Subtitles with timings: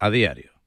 [0.00, 0.57] a diario.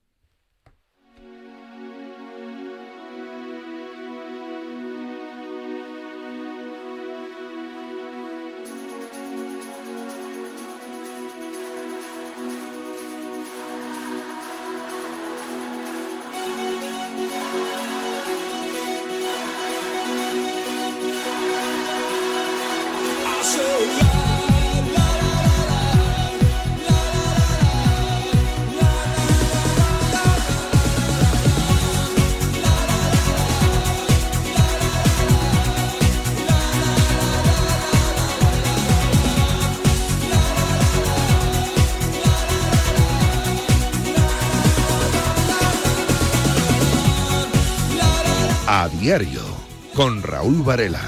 [50.52, 51.02] Raúl Varela.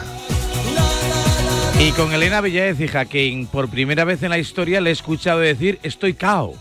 [1.79, 5.39] Y con Elena Villaez, hija, que por primera vez en la historia le he escuchado
[5.39, 6.53] decir estoy cao.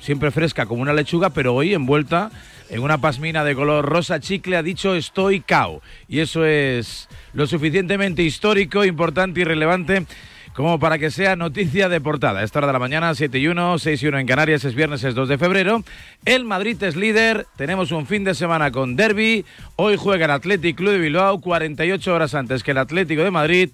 [0.00, 2.30] Siempre fresca como una lechuga, pero hoy envuelta
[2.70, 5.82] en una pasmina de color rosa chicle ha dicho estoy cao.
[6.08, 10.06] Y eso es lo suficientemente histórico, importante y relevante
[10.54, 12.42] como para que sea noticia de portada.
[12.42, 15.02] Esta hora de la mañana, 7 y 1, 6 y 1 en Canarias, es viernes,
[15.02, 15.82] es 2 de febrero.
[16.24, 19.44] El Madrid es líder, tenemos un fin de semana con derby.
[19.76, 23.70] Hoy juega el Athletic Club de Bilbao, 48 horas antes que el Atlético de Madrid.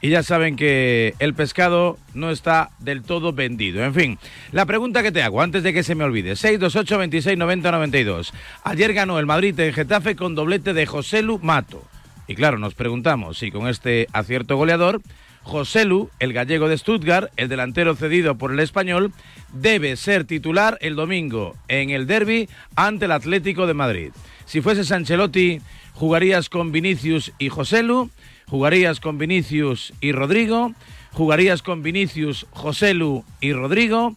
[0.00, 3.84] Y ya saben que el pescado no está del todo vendido.
[3.84, 4.18] En fin,
[4.50, 8.34] la pregunta que te hago antes de que se me olvide: 628 26 90 92.
[8.64, 11.84] Ayer ganó el Madrid en Getafe con doblete de José Lu Mato.
[12.26, 15.02] Y claro, nos preguntamos si con este acierto goleador
[15.42, 19.12] Joselu, el gallego de Stuttgart, el delantero cedido por el español,
[19.52, 24.10] debe ser titular el domingo en el derby ante el Atlético de Madrid.
[24.46, 25.60] Si fuese Sanchelotti,
[25.94, 28.10] jugarías con Vinicius y Joselu,
[28.46, 30.74] jugarías con Vinicius y Rodrigo,
[31.12, 34.16] jugarías con Vinicius, Joselu y Rodrigo.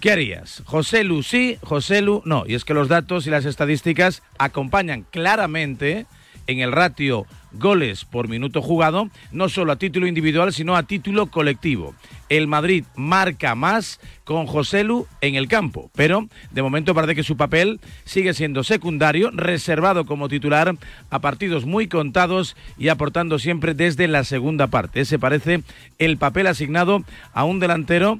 [0.00, 0.62] ¿Qué harías?
[0.66, 2.44] Joselu sí, Joselu no.
[2.46, 6.06] Y es que los datos y las estadísticas acompañan claramente
[6.48, 11.26] en el ratio goles por minuto jugado, no solo a título individual, sino a título
[11.26, 11.94] colectivo.
[12.28, 17.36] El Madrid marca más con Joselu en el campo, pero de momento parece que su
[17.36, 20.74] papel sigue siendo secundario, reservado como titular
[21.10, 25.00] a partidos muy contados y aportando siempre desde la segunda parte.
[25.00, 25.62] Ese parece
[25.98, 27.04] el papel asignado
[27.34, 28.18] a un delantero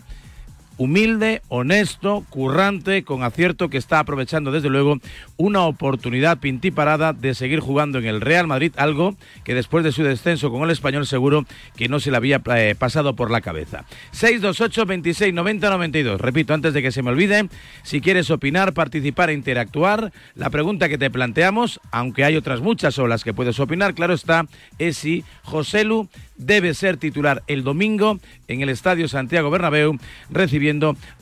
[0.77, 4.99] humilde, honesto, currante, con acierto, que está aprovechando desde luego
[5.37, 10.03] una oportunidad pintiparada de seguir jugando en el Real Madrid, algo que después de su
[10.03, 11.44] descenso con el español seguro
[11.77, 13.84] que no se le había eh, pasado por la cabeza.
[14.12, 16.21] 628 26 90 92.
[16.21, 17.49] Repito, antes de que se me olvide,
[17.83, 22.99] si quieres opinar, participar e interactuar, la pregunta que te planteamos, aunque hay otras muchas
[22.99, 24.47] o las que puedes opinar, claro está,
[24.78, 28.19] es si Joselu debe ser titular el domingo
[28.49, 29.97] en el Estadio Santiago Bernabéu
[30.31, 30.62] recibiendo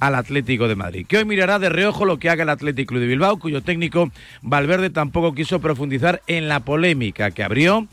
[0.00, 1.06] al Atlético de Madrid.
[1.06, 4.10] Que hoy mirará de reojo lo que haga el Atlético de Bilbao, cuyo técnico
[4.42, 7.86] Valverde tampoco quiso profundizar en la polémica que abrió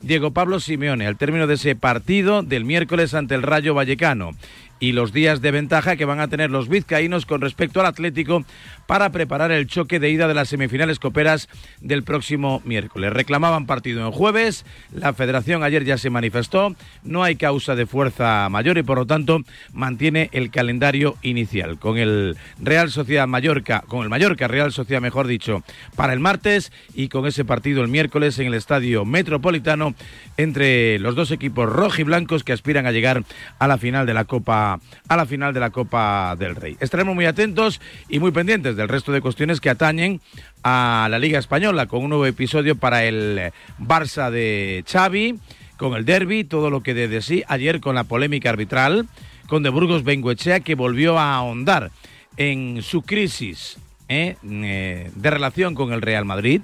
[0.00, 4.32] Diego Pablo Simeone al término de ese partido del miércoles ante el Rayo Vallecano
[4.82, 8.44] y los días de ventaja que van a tener los vizcaínos con respecto al Atlético
[8.88, 11.48] para preparar el choque de ida de las semifinales coperas
[11.80, 13.12] del próximo miércoles.
[13.12, 18.48] Reclamaban partido en jueves, la federación ayer ya se manifestó, no hay causa de fuerza
[18.50, 24.02] mayor y por lo tanto mantiene el calendario inicial con el Real Sociedad Mallorca, con
[24.02, 25.62] el Mallorca Real Sociedad mejor dicho,
[25.94, 29.94] para el martes y con ese partido el miércoles en el Estadio Metropolitano
[30.36, 33.22] entre los dos equipos rojiblancos que aspiran a llegar
[33.60, 34.71] a la final de la Copa
[35.08, 36.76] a la final de la Copa del Rey.
[36.80, 40.20] Estaremos muy atentos y muy pendientes del resto de cuestiones que atañen
[40.62, 45.38] a la Liga Española con un nuevo episodio para el Barça de Xavi,
[45.76, 49.08] con el derby, todo lo que de sí ayer con la polémica arbitral,
[49.48, 51.90] con De Burgos Benguechea que volvió a ahondar
[52.36, 53.78] en su crisis
[54.08, 54.36] ¿eh?
[54.42, 56.62] Eh, de relación con el Real Madrid,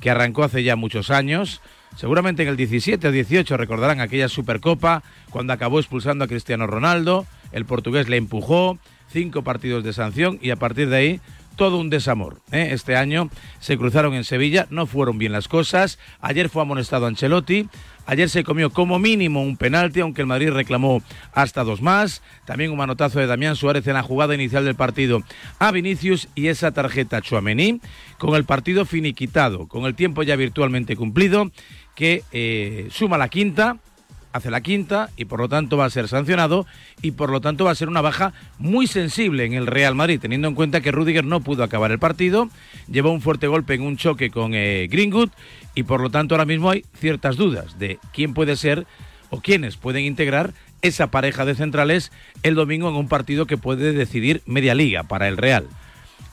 [0.00, 1.60] que arrancó hace ya muchos años
[1.98, 7.26] Seguramente en el 17 o 18 recordarán aquella Supercopa cuando acabó expulsando a Cristiano Ronaldo,
[7.52, 8.78] el portugués le empujó,
[9.10, 11.20] cinco partidos de sanción y a partir de ahí
[11.58, 12.40] todo un desamor.
[12.52, 12.68] ¿eh?
[12.70, 15.98] Este año se cruzaron en Sevilla, no fueron bien las cosas.
[16.20, 17.68] Ayer fue amonestado Ancelotti.
[18.06, 21.02] Ayer se comió como mínimo un penalti, aunque el Madrid reclamó
[21.34, 22.22] hasta dos más.
[22.46, 25.22] También un manotazo de Damián Suárez en la jugada inicial del partido
[25.58, 27.80] a Vinicius y esa tarjeta Chuamení
[28.18, 31.50] con el partido finiquitado, con el tiempo ya virtualmente cumplido
[31.96, 33.78] que eh, suma la quinta,
[34.32, 36.66] hace la quinta y por lo tanto va a ser sancionado
[37.02, 40.20] y por lo tanto va a ser una baja muy sensible en el Real Madrid,
[40.20, 42.48] teniendo en cuenta que Rudiger no pudo acabar el partido,
[42.90, 45.30] llevó un fuerte golpe en un choque con eh, Greenwood
[45.74, 48.86] y por lo tanto ahora mismo hay ciertas dudas de quién puede ser
[49.30, 50.52] o quiénes pueden integrar
[50.82, 55.28] esa pareja de centrales el domingo en un partido que puede decidir media liga para
[55.28, 55.66] el Real.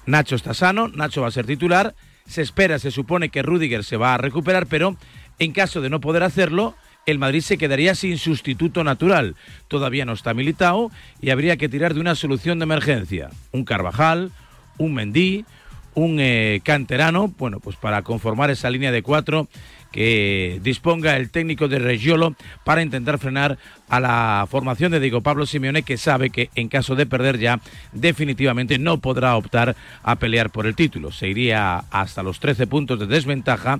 [0.06, 1.96] Nacho está sano, Nacho va a ser titular,
[2.28, 4.96] se espera, se supone que Rudiger se va a recuperar, pero
[5.40, 9.36] en caso de no poder hacerlo, el Madrid se quedaría sin sustituto natural.
[9.68, 10.92] Todavía no está militado
[11.22, 13.30] y habría que tirar de una solución de emergencia.
[13.52, 14.32] Un Carvajal,
[14.78, 15.46] un Mendí,
[15.94, 19.48] un eh, canterano, bueno, pues para conformar esa línea de cuatro
[19.92, 22.36] que disponga el técnico de Reggiolo
[22.66, 23.58] para intentar frenar
[23.88, 27.62] a la formación de Diego Pablo Simeone, que sabe que en caso de perder ya
[27.94, 31.14] definitivamente no podrá optar a pelear por el título.
[31.14, 33.80] Se iría hasta los 13 puntos de desventaja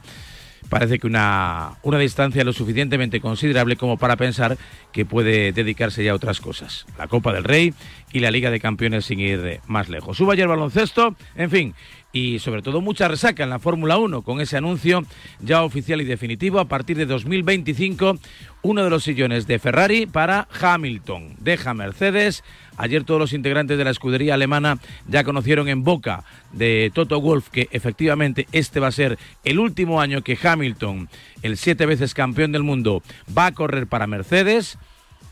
[0.70, 4.58] parece que una, una distancia lo suficientemente considerable como para pensar
[4.92, 6.86] que puede dedicarse ya a otras cosas.
[6.98, 7.74] La Copa del Rey
[8.12, 10.18] y la Liga de Campeones sin ir más lejos.
[10.18, 11.76] Suba ayer baloncesto, en fin,
[12.16, 15.04] y sobre todo mucha resaca en la Fórmula 1 con ese anuncio
[15.42, 18.18] ya oficial y definitivo a partir de 2025
[18.62, 21.36] uno de los sillones de Ferrari para Hamilton.
[21.40, 22.46] Deja Mercedes.
[22.78, 24.80] Ayer todos los integrantes de la escudería alemana
[25.10, 26.24] ya conocieron en boca
[26.54, 31.10] de Toto Wolf que efectivamente este va a ser el último año que Hamilton,
[31.42, 33.04] el siete veces campeón del mundo,
[33.38, 34.78] va a correr para Mercedes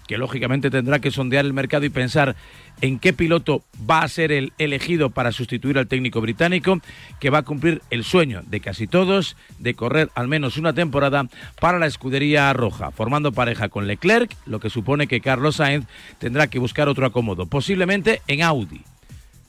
[0.08, 2.36] que lógicamente tendrá que sondear el mercado y pensar
[2.82, 6.80] en qué piloto va a ser el elegido para sustituir al técnico británico,
[7.20, 11.28] que va a cumplir el sueño de casi todos de correr al menos una temporada
[11.60, 15.86] para la escudería roja, formando pareja con Leclerc, lo que supone que Carlos Sainz
[16.20, 18.82] tendrá que buscar otro acomodo, posiblemente en Audi.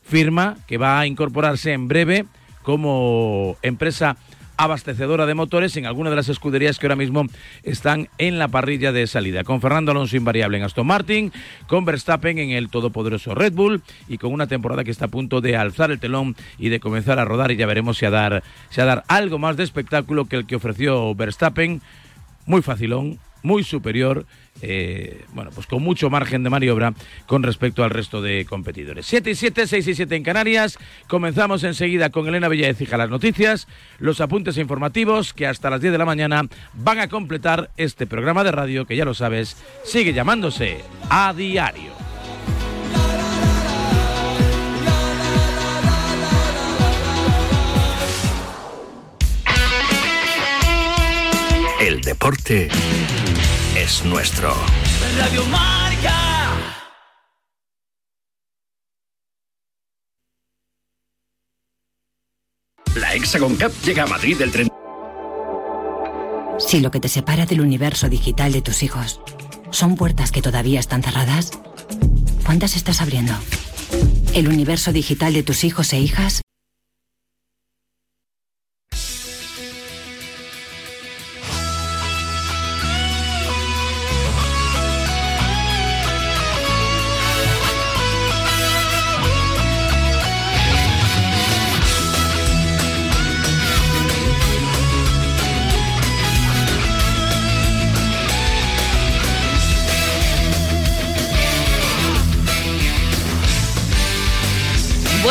[0.03, 2.27] Firma que va a incorporarse en breve
[2.63, 4.17] como empresa
[4.57, 7.27] abastecedora de motores en alguna de las escuderías que ahora mismo
[7.63, 9.45] están en la parrilla de salida.
[9.45, 11.33] Con Fernando Alonso invariable en Aston Martin,
[11.67, 15.41] con Verstappen en el todopoderoso Red Bull y con una temporada que está a punto
[15.41, 18.43] de alzar el telón y de comenzar a rodar y ya veremos si a dar,
[18.71, 21.81] si a dar algo más de espectáculo que el que ofreció Verstappen.
[22.47, 24.27] Muy facilón, muy superior,
[24.63, 26.95] eh, bueno, pues con mucho margen de maniobra
[27.27, 29.07] con respecto al resto de competidores.
[29.07, 30.79] 7 y 7, 6 y 7 en Canarias.
[31.09, 33.69] Comenzamos enseguida con Elena Villaecija las noticias,
[33.99, 36.43] los apuntes informativos que hasta las 10 de la mañana
[36.75, 40.79] van a completar este programa de radio que ya lo sabes, sigue llamándose
[41.11, 41.93] A Diario.
[51.81, 52.71] El deporte
[53.85, 54.51] es nuestro.
[55.19, 56.15] Radio Marca.
[62.95, 64.75] La Hexagon Cup llega a Madrid el 30.
[66.59, 69.21] Si lo que te separa del universo digital de tus hijos
[69.71, 71.51] son puertas que todavía están cerradas,
[72.47, 73.35] ¿cuántas estás abriendo?
[74.33, 76.41] El universo digital de tus hijos e hijas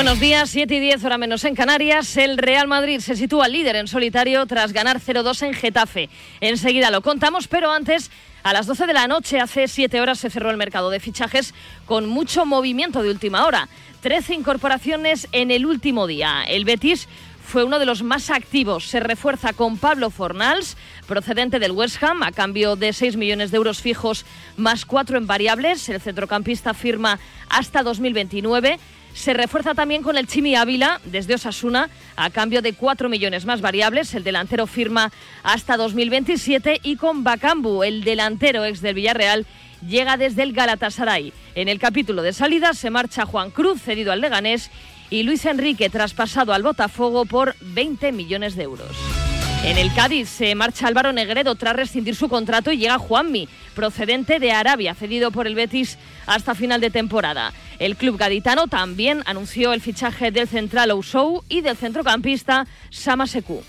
[0.03, 2.17] Buenos días, 7 y 10 hora menos en Canarias.
[2.17, 6.09] El Real Madrid se sitúa líder en solitario tras ganar 0-2 en Getafe.
[6.41, 8.11] Enseguida lo contamos, pero antes,
[8.43, 11.53] a las 12 de la noche, hace 7 horas, se cerró el mercado de fichajes
[11.85, 13.69] con mucho movimiento de última hora.
[14.01, 16.43] 13 incorporaciones en el último día.
[16.49, 17.07] El Betis
[17.41, 18.89] fue uno de los más activos.
[18.89, 20.75] Se refuerza con Pablo Fornals,
[21.07, 24.25] procedente del West Ham, a cambio de 6 millones de euros fijos
[24.57, 25.87] más 4 en variables.
[25.87, 28.79] El centrocampista firma hasta 2029.
[29.13, 33.61] Se refuerza también con el Chimi Ávila desde Osasuna a cambio de 4 millones más
[33.61, 34.13] variables.
[34.15, 35.11] El delantero firma
[35.43, 39.45] hasta 2027 y con Bacambu, el delantero ex del Villarreal,
[39.87, 41.33] llega desde el Galatasaray.
[41.55, 44.71] En el capítulo de salida se marcha Juan Cruz, cedido al Leganés,
[45.09, 49.22] y Luis Enrique, traspasado al Botafogo por 20 millones de euros.
[49.63, 54.39] En el Cádiz se marcha Álvaro Negredo tras rescindir su contrato y llega Juanmi, procedente
[54.39, 57.53] de Arabia, cedido por el Betis hasta final de temporada.
[57.79, 63.63] El club gaditano también anunció el fichaje del central Ousou y del centrocampista Sama Sekou.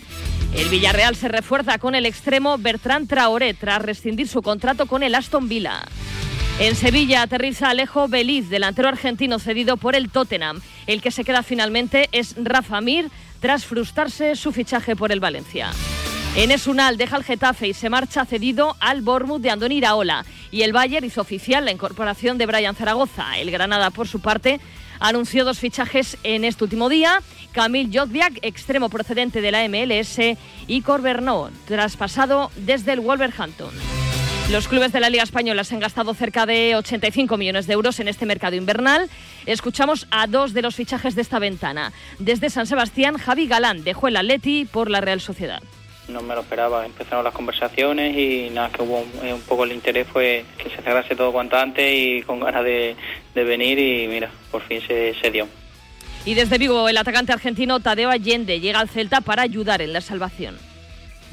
[0.56, 5.14] El Villarreal se refuerza con el extremo Bertrand Traoré tras rescindir su contrato con el
[5.14, 5.82] Aston Villa.
[6.60, 10.60] En Sevilla aterriza Alejo Beliz, delantero argentino cedido por el Tottenham.
[10.86, 13.10] El que se queda finalmente es Rafa Mir,
[13.44, 15.70] tras frustrarse su fichaje por el Valencia.
[16.34, 20.24] En Esunal deja el Getafe y se marcha cedido al Bournemouth de Andoni Iraola.
[20.50, 23.36] Y el Bayern hizo oficial la incorporación de Brian Zaragoza.
[23.36, 24.60] El Granada, por su parte,
[24.98, 27.20] anunció dos fichajes en este último día.
[27.52, 34.03] Camille Jodviak, extremo procedente de la MLS, y Corberno, traspasado desde el Wolverhampton.
[34.50, 37.98] Los clubes de la Liga Española se han gastado cerca de 85 millones de euros
[37.98, 39.08] en este mercado invernal.
[39.46, 41.92] Escuchamos a dos de los fichajes de esta ventana.
[42.18, 45.62] Desde San Sebastián, Javi Galán dejó el Atleti por la Real Sociedad.
[46.08, 46.84] No me lo esperaba.
[46.84, 51.16] Empezaron las conversaciones y nada, que hubo un, poco el interés fue que se cerrase
[51.16, 52.96] todo cuanto antes y con ganas de,
[53.34, 55.48] venir y mira, por fin se, se dio.
[56.26, 60.02] Y desde Vigo, el atacante argentino Tadeo Allende llega al Celta para ayudar en la
[60.02, 60.58] salvación.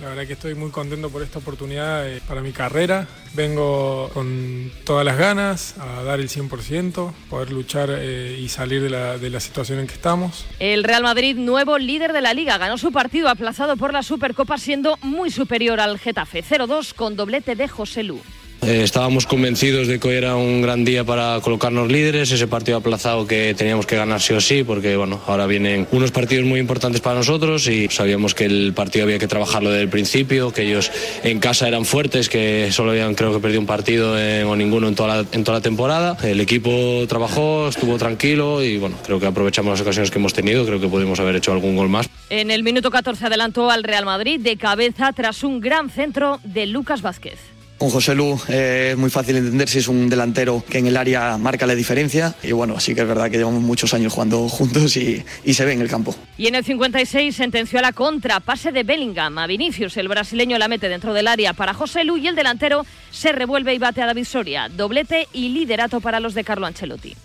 [0.01, 3.08] La verdad que estoy muy contento por esta oportunidad eh, para mi carrera.
[3.36, 8.89] Vengo con todas las ganas a dar el 100%, poder luchar eh, y salir de
[8.89, 10.48] la, de la situación en que estamos.
[10.58, 14.58] El Real Madrid, nuevo líder de la liga, ganó su partido aplazado por la Supercopa
[14.58, 16.43] siendo muy superior al Getafe.
[16.43, 18.20] 0-2 con doblete de José Lu.
[18.63, 22.77] Eh, estábamos convencidos de que hoy era un gran día para colocarnos líderes, ese partido
[22.77, 26.60] aplazado que teníamos que ganar sí o sí, porque bueno, ahora vienen unos partidos muy
[26.60, 30.62] importantes para nosotros y sabíamos que el partido había que trabajarlo desde el principio, que
[30.62, 30.91] ellos
[31.24, 34.94] en casa eran fuertes, que solo habían creo que perdido un partido o ninguno en
[34.94, 36.15] toda, la, en toda la temporada.
[36.22, 40.68] El equipo trabajó, estuvo tranquilo y bueno, creo que aprovechamos las ocasiones que hemos tenido,
[40.68, 42.08] creo que pudimos haber hecho algún gol más.
[42.30, 46.68] En el minuto 14 adelantó al Real Madrid de cabeza tras un gran centro de
[46.68, 47.50] Lucas Vázquez.
[47.82, 50.96] Con José Lu eh, es muy fácil entender si es un delantero que en el
[50.96, 52.36] área marca la diferencia.
[52.44, 55.74] Y bueno, sí que es verdad que llevamos muchos años jugando juntos y, se ve
[55.74, 56.14] en el campo.
[56.38, 59.98] Y en el 56 sentenció a la contra, pase de Bellingham a Vinicius.
[59.98, 63.74] El brasileño la mete dentro del área para José Lu y el delantero se revuelve
[63.74, 64.70] y bate a David Soria.
[64.70, 67.16] Doblete y liderato para los de Carlo Ancelotti.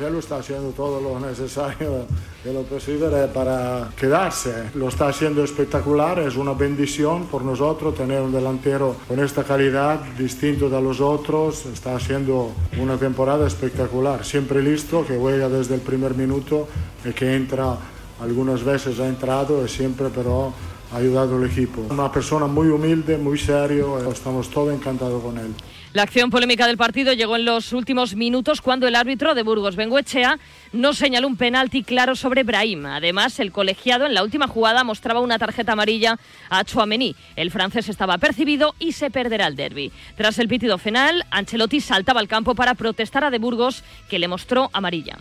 [0.00, 2.06] Él está haciendo todo lo necesario
[2.44, 4.70] y lo posible para quedarse.
[4.74, 10.00] Lo está haciendo espectacular, es una bendición por nosotros tener un delantero con esta calidad,
[10.16, 11.66] distinto de los otros.
[11.66, 16.68] Está haciendo una temporada espectacular, siempre listo, que juega desde el primer minuto
[17.04, 17.76] y que entra,
[18.20, 20.52] algunas veces ha entrado y siempre pero
[20.92, 21.82] ha ayudado al equipo.
[21.90, 25.54] Una persona muy humilde, muy serio, estamos todos encantados con él.
[25.94, 29.74] La acción polémica del partido llegó en los últimos minutos cuando el árbitro de Burgos,
[29.74, 30.38] Benguechea,
[30.72, 32.84] no señaló un penalti claro sobre Brahim.
[32.84, 36.18] Además, el colegiado en la última jugada mostraba una tarjeta amarilla
[36.50, 37.16] a Chouameni.
[37.36, 39.90] El francés estaba percibido y se perderá el derby.
[40.14, 44.28] Tras el pitido final, Ancelotti saltaba al campo para protestar a de Burgos, que le
[44.28, 45.16] mostró amarilla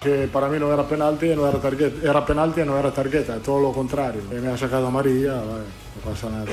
[0.00, 3.60] que para mí no era penalti no era tarjeta, era penalti no era tarjeta, todo
[3.60, 4.22] lo contrario.
[4.30, 6.46] Me ha sacado amarilla, no pasa nada.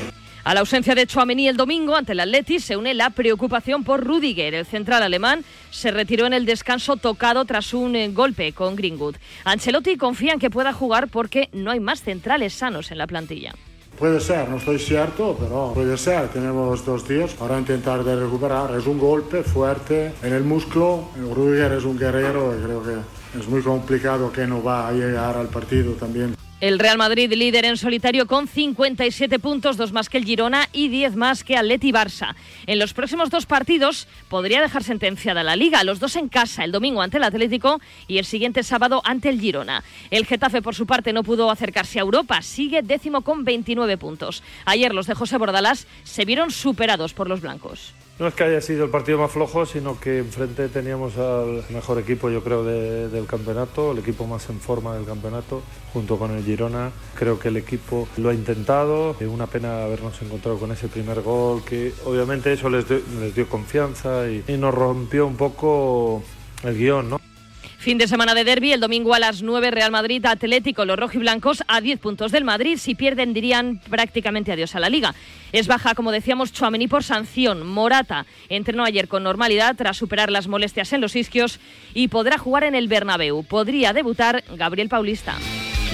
[0.48, 4.01] A la ausencia de Chouameni el domingo ante el Atleti se une la preocupación por
[4.01, 4.54] Rudiger.
[4.54, 9.18] El central alemán se retiró en el descanso tocado tras un eh, golpe con Greenwood.
[9.44, 13.56] Ancelotti confía en que pueda jugar porque no hay más centrales sanos en la plantilla.
[14.00, 16.30] Puede ser, no estoy cierto, pero puede ser.
[16.30, 18.74] Tenemos dos días para intentar de recuperar.
[18.74, 21.10] Es un golpe fuerte en el músculo.
[21.36, 25.36] Rudiger es un guerrero y creo que es muy complicado que no va a llegar
[25.36, 26.38] al partido también.
[26.59, 30.87] El Real Madrid líder en solitario con 57 puntos, dos más que el Girona y
[30.87, 32.33] 10 más que Atleti Barça.
[32.65, 36.71] En los próximos dos partidos podría dejar sentenciada la Liga, los dos en casa, el
[36.71, 39.83] domingo ante el Atlético y el siguiente sábado ante el Girona.
[40.09, 44.41] El Getafe por su parte no pudo acercarse a Europa, sigue décimo con 29 puntos.
[44.65, 47.93] Ayer los de José Bordalás se vieron superados por los blancos.
[48.19, 52.00] No es que haya sido el partido más flojo, sino que enfrente teníamos al mejor
[52.00, 55.62] equipo, yo creo, del campeonato, el equipo más en forma del campeonato,
[55.93, 56.89] junto con el Girona.
[57.13, 59.15] Creo que el equipo lo ha intentado.
[59.19, 63.36] Es una pena habernos encontrado con ese primer gol, que obviamente eso les dio, les
[63.36, 66.24] dio confianza y, y nos rompió un poco
[66.63, 67.19] el guion, ¿no?
[67.77, 71.63] Fin de semana de derby, el domingo a las 9 Real Madrid Atlético, los rojiblancos
[71.67, 75.13] a 10 puntos del Madrid, si pierden dirían prácticamente adiós a la liga.
[75.51, 77.65] Es baja, como decíamos, Chuamení por sanción.
[77.65, 81.60] Morata entrenó ayer con normalidad tras superar las molestias en los isquios
[81.93, 83.43] y podrá jugar en el Bernabéu.
[83.43, 85.36] Podría debutar Gabriel Paulista.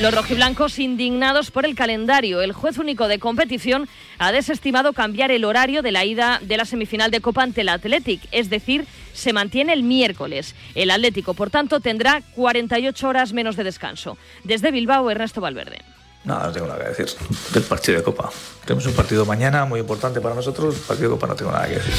[0.01, 2.41] Los rojiblancos indignados por el calendario.
[2.41, 3.87] El juez único de competición
[4.17, 7.69] ha desestimado cambiar el horario de la ida de la semifinal de Copa ante el
[7.69, 10.55] Athletic, es decir, se mantiene el miércoles.
[10.75, 14.17] El Atlético, por tanto, tendrá 48 horas menos de descanso.
[14.43, 15.79] Desde Bilbao, Ernesto Valverde.
[16.25, 17.07] Nada, no tengo nada que decir
[17.53, 18.29] del partido de Copa.
[18.65, 20.75] Tenemos un partido mañana muy importante para nosotros.
[20.75, 21.93] El partido de Copa no tengo nada que decir.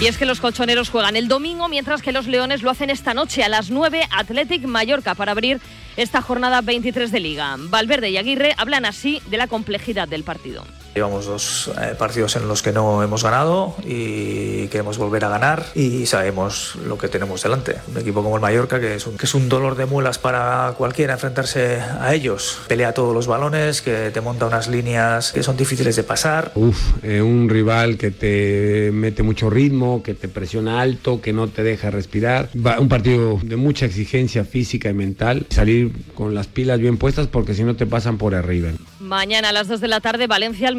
[0.00, 3.14] Y es que los colchoneros juegan el domingo, mientras que los leones lo hacen esta
[3.14, 5.60] noche a las 9, Athletic Mallorca, para abrir
[5.96, 7.56] esta jornada 23 de Liga.
[7.58, 10.64] Valverde y Aguirre hablan así de la complejidad del partido.
[10.96, 15.66] Llevamos dos eh, partidos en los que no hemos ganado y queremos volver a ganar
[15.74, 17.76] y sabemos lo que tenemos delante.
[17.92, 20.72] Un equipo como el Mallorca, que es un, que es un dolor de muelas para
[20.78, 22.60] cualquiera enfrentarse a ellos.
[22.66, 26.52] Pelea todos los balones, que te monta unas líneas que son difíciles de pasar.
[26.54, 31.48] Uf, eh, un rival que te mete mucho ritmo, que te presiona alto, que no
[31.48, 32.48] te deja respirar.
[32.54, 35.44] un partido de mucha exigencia física y mental.
[35.50, 38.70] Salir con las pilas bien puestas porque si no te pasan por arriba.
[38.98, 40.26] Mañana a las 2 de la tarde,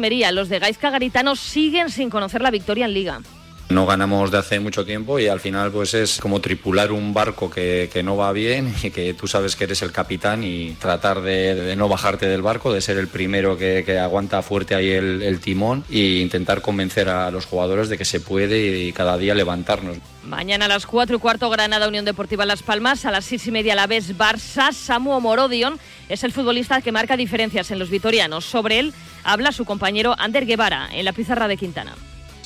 [0.08, 3.20] Los de Gaisca Garitano siguen sin conocer la victoria en Liga.
[3.68, 7.50] No ganamos de hace mucho tiempo y al final pues es como tripular un barco
[7.50, 11.20] que, que no va bien y que tú sabes que eres el capitán y tratar
[11.20, 14.88] de, de no bajarte del barco, de ser el primero que, que aguanta fuerte ahí
[14.88, 19.18] el, el timón e intentar convencer a los jugadores de que se puede y cada
[19.18, 19.98] día levantarnos.
[20.24, 23.50] Mañana a las 4 y cuarto Granada Unión Deportiva Las Palmas, a las 6 y
[23.50, 28.44] media la vez Barça, Samu Morodion es el futbolista que marca diferencias en los vitorianos.
[28.44, 28.92] Sobre él
[29.24, 31.94] habla su compañero Ander Guevara en la pizarra de Quintana.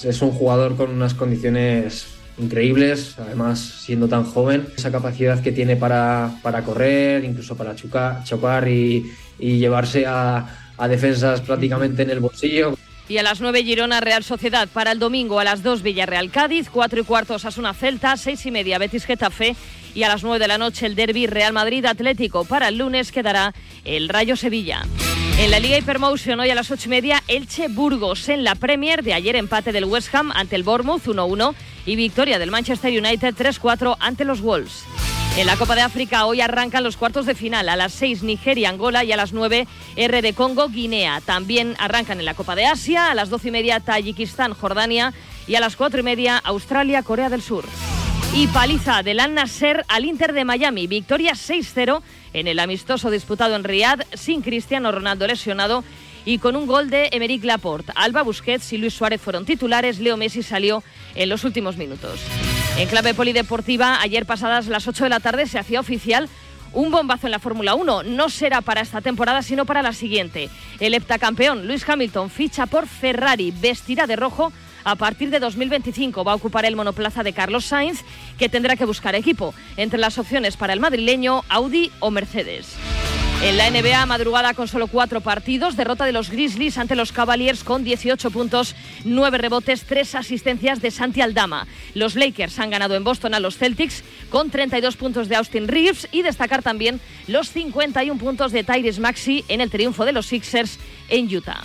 [0.02, 2.06] Es un jugador con unas condiciones
[2.38, 8.24] increíbles, además siendo tan joven, esa capacidad que tiene para, para correr, incluso para chocar,
[8.24, 12.74] chocar y, y llevarse a, a defensas prácticamente en el bolsillo.
[13.08, 14.68] Y a las 9 Girona Real Sociedad.
[14.72, 18.50] Para el domingo a las 2 Villarreal Cádiz, 4 y cuarto Asuna Celta, 6 y
[18.50, 19.54] media Betis Getafe
[19.94, 22.44] y a las 9 de la noche el derby Real Madrid Atlético.
[22.44, 24.82] Para el lunes quedará el Rayo Sevilla.
[25.38, 29.02] En la Liga Hypermotion hoy a las 8 y media Elche Burgos en la Premier
[29.02, 31.54] de ayer empate del West Ham ante el Bournemouth 1-1
[31.86, 34.84] y victoria del Manchester United 3-4 ante los Wolves.
[35.34, 37.70] En la Copa de África hoy arrancan los cuartos de final.
[37.70, 41.22] A las 6 Nigeria, Angola y a las 9 R de Congo, Guinea.
[41.22, 43.10] También arrancan en la Copa de Asia.
[43.10, 45.14] A las 12 y media Tayikistán, Jordania.
[45.46, 47.64] Y a las 4 y media Australia, Corea del Sur.
[48.34, 50.86] Y paliza del Al Nasser al Inter de Miami.
[50.86, 52.00] Victoria 6-0
[52.32, 55.84] en el amistoso disputado en Riyadh sin Cristiano Ronaldo lesionado
[56.24, 57.92] y con un gol de Emerick Laporte.
[57.94, 59.98] Alba Busquets y Luis Suárez fueron titulares.
[59.98, 60.82] Leo Messi salió
[61.14, 62.20] en los últimos minutos.
[62.78, 66.30] En clave polideportiva, ayer pasadas las 8 de la tarde se hacía oficial
[66.72, 68.04] un bombazo en la Fórmula 1.
[68.04, 70.48] No será para esta temporada, sino para la siguiente.
[70.80, 74.52] El heptacampeón Luis Hamilton ficha por Ferrari, vestirá de rojo.
[74.84, 78.02] A partir de 2025 va a ocupar el monoplaza de Carlos Sainz,
[78.38, 79.54] que tendrá que buscar equipo.
[79.76, 82.76] Entre las opciones para el madrileño, Audi o Mercedes.
[83.44, 87.64] En la NBA, madrugada con solo cuatro partidos, derrota de los Grizzlies ante los Cavaliers
[87.64, 91.66] con 18 puntos, 9 rebotes, 3 asistencias de Santi Aldama.
[91.94, 96.06] Los Lakers han ganado en Boston a los Celtics con 32 puntos de Austin Reeves
[96.12, 100.78] y destacar también los 51 puntos de Tyrese Maxi en el triunfo de los Sixers
[101.12, 101.62] en Utah.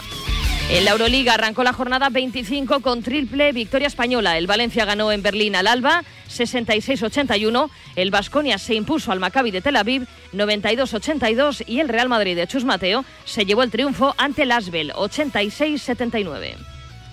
[0.70, 4.38] En la Euroliga arrancó la jornada 25 con triple victoria española.
[4.38, 7.70] El Valencia ganó en Berlín al Alba 66-81.
[7.96, 12.48] El Vasconia se impuso al Maccabi de Tel Aviv 92-82 y el Real Madrid de
[12.48, 16.56] Chus Mateo se llevó el triunfo ante el Asbel 86-79.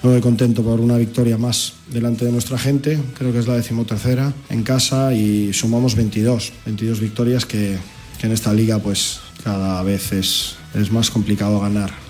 [0.03, 4.33] Muy contento por una victoria más delante de nuestra gente, creo que es la decimotercera
[4.51, 7.79] en casa y sumamos 22, 22 victorias que,
[8.19, 12.04] que en esta liga pues cada vez es, es más complicado ganar.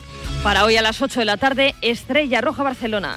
[0.45, 3.17] Para hoy a las 8 de la tarde, Estrella Roja Barcelona.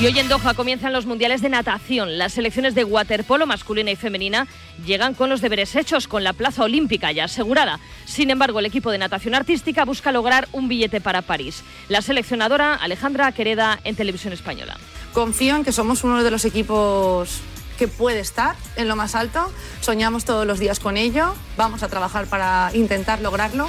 [0.00, 2.16] Y hoy en Doha comienzan los mundiales de natación.
[2.16, 4.46] Las selecciones de waterpolo masculina y femenina
[4.86, 7.80] llegan con los deberes hechos, con la plaza olímpica ya asegurada.
[8.06, 11.64] Sin embargo, el equipo de natación artística busca lograr un billete para París.
[11.90, 14.78] La seleccionadora Alejandra Quereda en Televisión Española.
[15.12, 17.42] Confío en que somos uno de los equipos
[17.78, 19.52] que puede estar en lo más alto.
[19.82, 21.34] Soñamos todos los días con ello.
[21.58, 23.68] Vamos a trabajar para intentar lograrlo.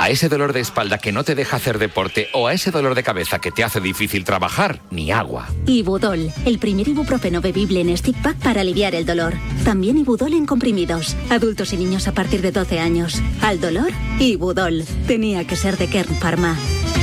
[0.00, 2.94] A ese dolor de espalda que no te deja hacer deporte o a ese dolor
[2.94, 5.50] de cabeza que te hace difícil trabajar, ni agua.
[5.66, 9.34] Ibudol, el primer ibuprofeno bebible en stick pack para aliviar el dolor.
[9.62, 11.14] También Ibudol en comprimidos.
[11.28, 13.20] Adultos y niños a partir de 12 años.
[13.42, 14.86] Al dolor, Ibudol.
[15.06, 16.56] Tenía que ser de Kern Pharma.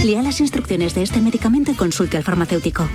[0.04, 2.90] Lea las instrucciones de este medicamento y consulte al farmacéutico.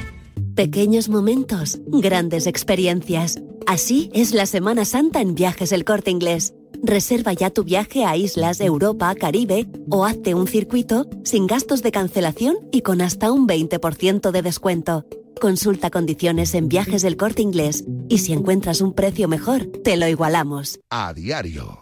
[0.56, 3.38] Pequeños momentos, grandes experiencias.
[3.68, 6.54] Así es la Semana Santa en Viajes El Corte Inglés.
[6.82, 11.92] Reserva ya tu viaje a islas, Europa, Caribe o hazte un circuito sin gastos de
[11.92, 15.06] cancelación y con hasta un 20% de descuento.
[15.40, 20.08] Consulta condiciones en viajes del corte inglés y si encuentras un precio mejor, te lo
[20.08, 20.80] igualamos.
[20.90, 21.81] A diario.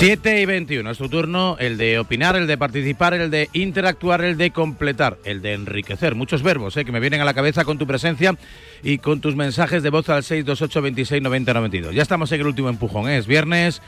[0.00, 4.24] 7 y 21, es tu turno, el de opinar, el de participar, el de interactuar,
[4.24, 6.14] el de completar, el de enriquecer.
[6.14, 8.34] Muchos verbos eh, que me vienen a la cabeza con tu presencia
[8.82, 11.94] y con tus mensajes de voz al 628 26 90 92.
[11.94, 13.18] Ya estamos en el último empujón, ¿eh?
[13.18, 13.82] es viernes,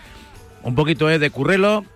[0.62, 1.86] un poquito eh, de currelo,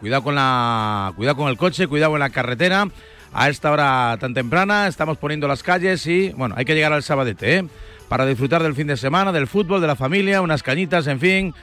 [0.00, 2.90] cuidado con, la, cuidado con el coche, cuidado en la carretera.
[3.32, 7.02] A esta hora tan temprana estamos poniendo las calles y, bueno, hay que llegar al
[7.02, 7.64] sabadete, ¿eh?
[8.10, 11.54] Para disfrutar del fin de semana, del fútbol, de la familia, unas cañitas, en fin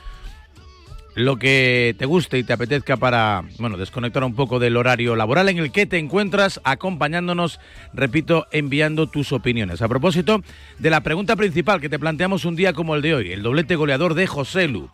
[1.15, 5.49] lo que te guste y te apetezca para, bueno, desconectar un poco del horario laboral
[5.49, 7.59] en el que te encuentras acompañándonos,
[7.93, 9.81] repito, enviando tus opiniones.
[9.81, 10.41] A propósito
[10.79, 13.75] de la pregunta principal que te planteamos un día como el de hoy, el doblete
[13.75, 14.89] goleador de José Lu.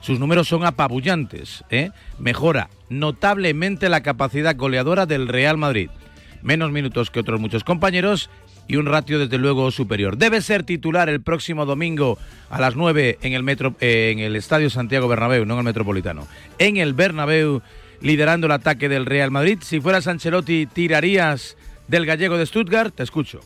[0.00, 1.90] Sus números son apabullantes, ¿eh?
[2.18, 5.90] Mejora notablemente la capacidad goleadora del Real Madrid.
[6.40, 8.30] Menos minutos que otros muchos compañeros
[8.68, 10.18] y un ratio desde luego superior.
[10.18, 12.18] Debe ser titular el próximo domingo
[12.50, 15.64] a las 9 en el, metro, eh, en el Estadio Santiago Bernabéu, no en el
[15.64, 16.28] Metropolitano.
[16.58, 17.62] En el Bernabéu,
[18.00, 19.58] liderando el ataque del Real Madrid.
[19.62, 21.56] Si fueras Ancelotti, ¿tirarías
[21.88, 22.94] del gallego de Stuttgart?
[22.94, 23.40] Te escucho.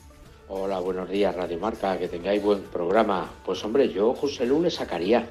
[0.48, 3.30] Hola, buenos días, Radio Marca, que tengáis buen programa.
[3.44, 5.30] Pues hombre, yo José Lu le sacaría,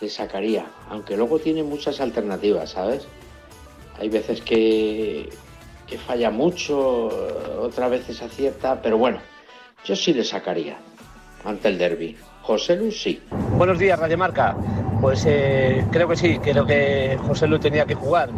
[0.00, 3.06] le sacaría, aunque luego tiene muchas alternativas, ¿sabes?
[3.98, 5.28] Hay veces que,
[5.88, 7.08] que falla mucho,
[7.60, 9.18] otras veces acierta, pero bueno,
[9.84, 10.76] yo sí le sacaría
[11.44, 12.16] ante el derby.
[12.42, 13.20] José Luis sí.
[13.56, 14.56] Buenos días, Radio Marca.
[15.00, 18.30] Pues eh, creo que sí, creo que José Luis tenía que jugar.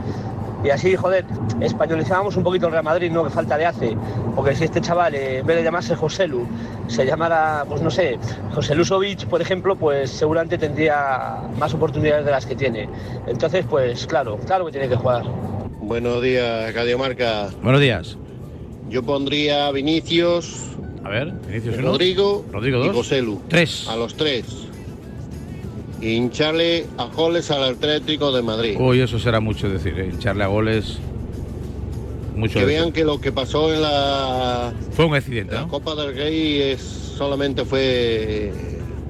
[0.62, 1.24] Y así, joder,
[1.60, 3.24] españolizábamos un poquito el Real Madrid, ¿no?
[3.24, 3.96] Que falta de hace.
[4.36, 6.46] Porque si este chaval, eh, en vez de llamarse José Lu,
[6.86, 8.18] se llamara, pues no sé,
[8.52, 12.88] José Lusovic, por ejemplo, pues seguramente tendría más oportunidades de las que tiene.
[13.26, 15.24] Entonces, pues claro, claro que tiene que jugar.
[15.90, 17.50] Buenos días, Radio Marca.
[17.64, 18.16] Buenos días.
[18.90, 20.66] Yo pondría a Vinicius,
[21.02, 21.88] A ver, Vinicius uno.
[21.88, 22.96] Rodrigo, Rodrigo y dos.
[22.98, 23.42] José Lu.
[23.48, 23.88] Tres.
[23.88, 24.44] A los tres.
[26.00, 28.76] Y hincharle a goles al Atlético de Madrid.
[28.78, 30.12] Uy, eso será mucho decir, ¿eh?
[30.16, 30.98] echarle a goles.
[32.36, 35.68] Mucho que vean que lo que pasó en la, Fue un accidente, la ¿no?
[35.68, 36.80] Copa del Rey es,
[37.18, 38.52] solamente fue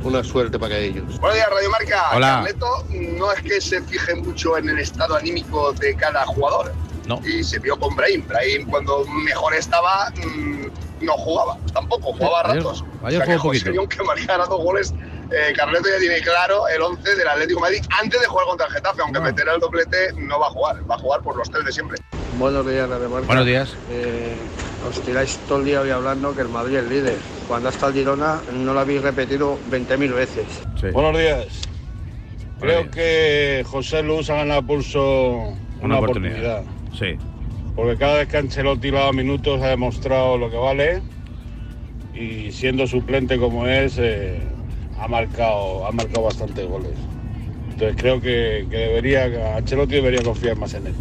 [0.03, 1.19] una suerte para ellos.
[1.21, 2.11] Buenos días, Radio Marca.
[2.15, 2.29] Hola.
[2.45, 6.73] Carleto no es que se fije mucho en el estado anímico de cada jugador.
[7.07, 7.21] No.
[7.27, 8.27] Y se vio con Brahim.
[8.27, 11.59] Brahim cuando mejor estaba mm, no jugaba.
[11.73, 12.85] Tampoco, jugaba a ratos.
[13.03, 14.95] ayer o sea que que marcara dos goles.
[15.31, 18.67] eh, Carleto ya tiene claro el 11 del Atlético de Madrid antes de jugar contra
[18.67, 19.03] el Getafe.
[19.03, 20.91] Aunque meterá el doblete, no va a jugar.
[20.91, 21.99] Va a jugar por los tres de siempre.
[22.39, 23.27] Buenos días, Radio Marca.
[23.27, 23.75] Buenos días.
[23.91, 24.37] Eh,
[24.87, 27.19] os tiráis todo el día hoy hablando que el Madrid es líder.
[27.49, 30.47] Cuando hasta el Girona no lo habéis repetido 20.000 veces.
[30.93, 31.63] Buenos días.
[32.61, 36.63] Creo que José Luz ha ganado a pulso una, oportunidad.
[36.99, 37.17] Sí.
[37.75, 41.03] Porque cada vez que Ancelotti le ha dado minutos ha demostrado lo que vale
[42.15, 44.39] y siendo suplente como es, eh,
[44.99, 46.93] ha, marcado, ha marcado bastantes goles.
[47.71, 50.95] Entonces creo que, que debería, Ancelotti debería confiar más en él.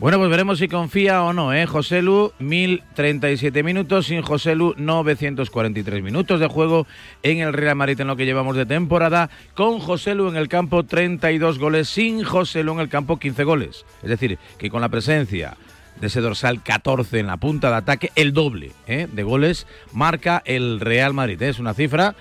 [0.00, 1.66] Bueno, pues veremos si confía o no, ¿eh?
[1.66, 6.86] José Lu, 1037 minutos, sin José Lu, 943 minutos de juego
[7.24, 10.46] en el Real Madrid en lo que llevamos de temporada, con José Lu en el
[10.46, 13.86] campo 32 goles, sin José Lu en el campo 15 goles.
[14.04, 15.56] Es decir, que con la presencia
[16.00, 19.08] de ese dorsal 14 en la punta de ataque, el doble ¿eh?
[19.12, 21.42] de goles marca el Real Madrid.
[21.42, 21.48] ¿eh?
[21.48, 22.14] Es una cifra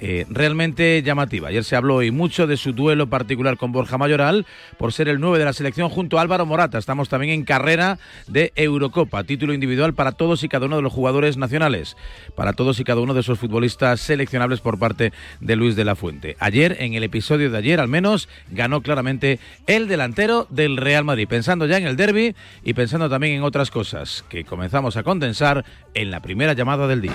[0.00, 1.48] eh, realmente llamativa.
[1.48, 4.46] Ayer se habló y mucho de su duelo particular con Borja Mayoral
[4.78, 6.78] por ser el 9 de la selección junto a Álvaro Morata.
[6.78, 10.92] Estamos también en carrera de Eurocopa, título individual para todos y cada uno de los
[10.92, 11.96] jugadores nacionales,
[12.34, 15.96] para todos y cada uno de esos futbolistas seleccionables por parte de Luis de la
[15.96, 16.36] Fuente.
[16.40, 21.28] Ayer, en el episodio de ayer al menos, ganó claramente el delantero del Real Madrid,
[21.28, 25.64] pensando ya en el derby y pensando también en otras cosas que comenzamos a condensar
[25.94, 27.14] en la primera llamada del día.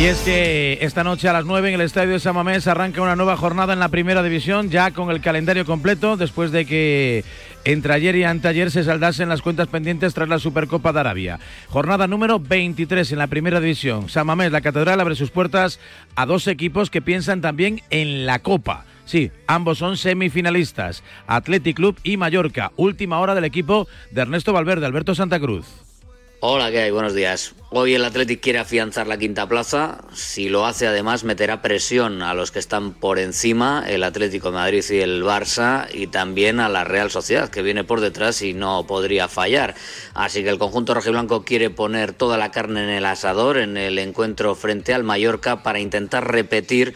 [0.00, 3.02] Y es que esta noche a las 9 en el Estadio de San Mamés arranca
[3.02, 7.22] una nueva jornada en la Primera División, ya con el calendario completo, después de que
[7.66, 11.38] entre ayer y anteayer se saldasen las cuentas pendientes tras la Supercopa de Arabia.
[11.68, 14.08] Jornada número 23 en la Primera División.
[14.08, 15.78] San Mamés, la Catedral, abre sus puertas
[16.16, 18.86] a dos equipos que piensan también en la Copa.
[19.04, 22.72] Sí, ambos son semifinalistas, Athletic Club y Mallorca.
[22.76, 25.89] Última hora del equipo de Ernesto Valverde, Alberto Santa Cruz.
[26.42, 26.90] Hola, ¿qué hay?
[26.90, 27.52] Buenos días.
[27.68, 29.98] Hoy el Athletic quiere afianzar la quinta plaza.
[30.14, 34.54] Si lo hace, además, meterá presión a los que están por encima, el Atlético de
[34.54, 38.54] Madrid y el Barça, y también a la Real Sociedad, que viene por detrás y
[38.54, 39.74] no podría fallar.
[40.14, 43.98] Así que el conjunto rojiblanco quiere poner toda la carne en el asador en el
[43.98, 46.94] encuentro frente al Mallorca para intentar repetir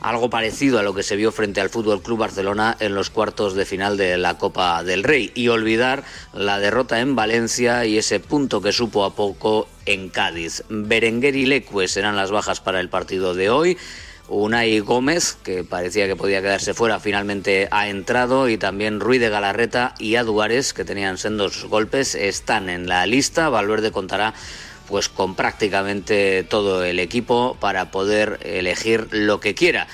[0.00, 3.54] algo parecido a lo que se vio frente al Fútbol Club Barcelona en los cuartos
[3.54, 8.20] de final de la Copa del Rey y olvidar la derrota en Valencia y ese
[8.20, 10.62] punto que supo a poco en Cádiz.
[10.68, 13.78] Berenguer y Leque serán las bajas para el partido de hoy.
[14.28, 19.30] Unai Gómez, que parecía que podía quedarse fuera, finalmente ha entrado y también Ruiz de
[19.30, 23.48] Galarreta y Aduares, que tenían sendos golpes, están en la lista.
[23.48, 24.34] Valverde contará
[24.88, 29.86] pues con prácticamente todo el equipo para poder elegir lo que quiera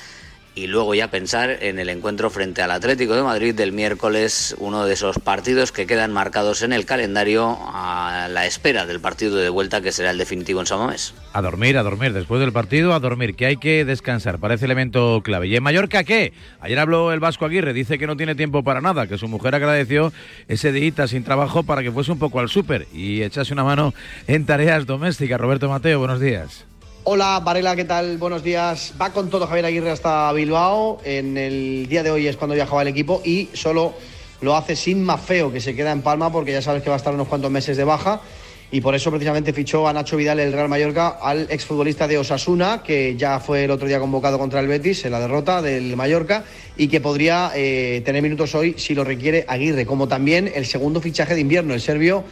[0.55, 4.87] y luego ya pensar en el encuentro frente al Atlético de Madrid del miércoles, uno
[4.87, 9.49] de esos partidos que quedan marcados en el calendario a la espera del partido de
[9.49, 11.15] vuelta que será el definitivo en San Mamés.
[11.33, 15.21] A dormir, a dormir, después del partido, a dormir, que hay que descansar, parece elemento
[15.25, 15.49] clave.
[15.49, 16.33] ¿Y en Mallorca qué?
[16.61, 19.55] Ayer habló el Vasco Aguirre, dice que no tiene tiempo para nada, que su mujer
[19.55, 20.13] agradeció
[20.47, 23.95] ese día sin trabajo para que fuese un poco al súper y echase una mano
[24.27, 25.41] en tareas domésticas.
[25.41, 26.67] Roberto Mateo, buenos días.
[27.07, 28.17] Hola Varela, ¿qué tal?
[28.17, 28.95] Buenos días.
[28.99, 31.03] Va con todo Javier Aguirre hasta Bilbao.
[31.05, 33.93] En el día de hoy es cuando viajaba el equipo y solo
[34.41, 36.97] lo hace sin Mafeo, que se queda en Palma porque ya sabes que va a
[36.97, 38.23] estar unos cuantos meses de baja.
[38.71, 42.83] Y por eso precisamente fichó a Nacho Vidal el Real Mallorca al exfutbolista de Osasuna,
[42.83, 46.45] que ya fue el otro día convocado contra el Betis en la derrota del Mallorca
[46.75, 51.03] y que podría eh, tener minutos hoy si lo requiere Aguirre, como también el segundo
[51.03, 52.25] fichaje de invierno, el serbio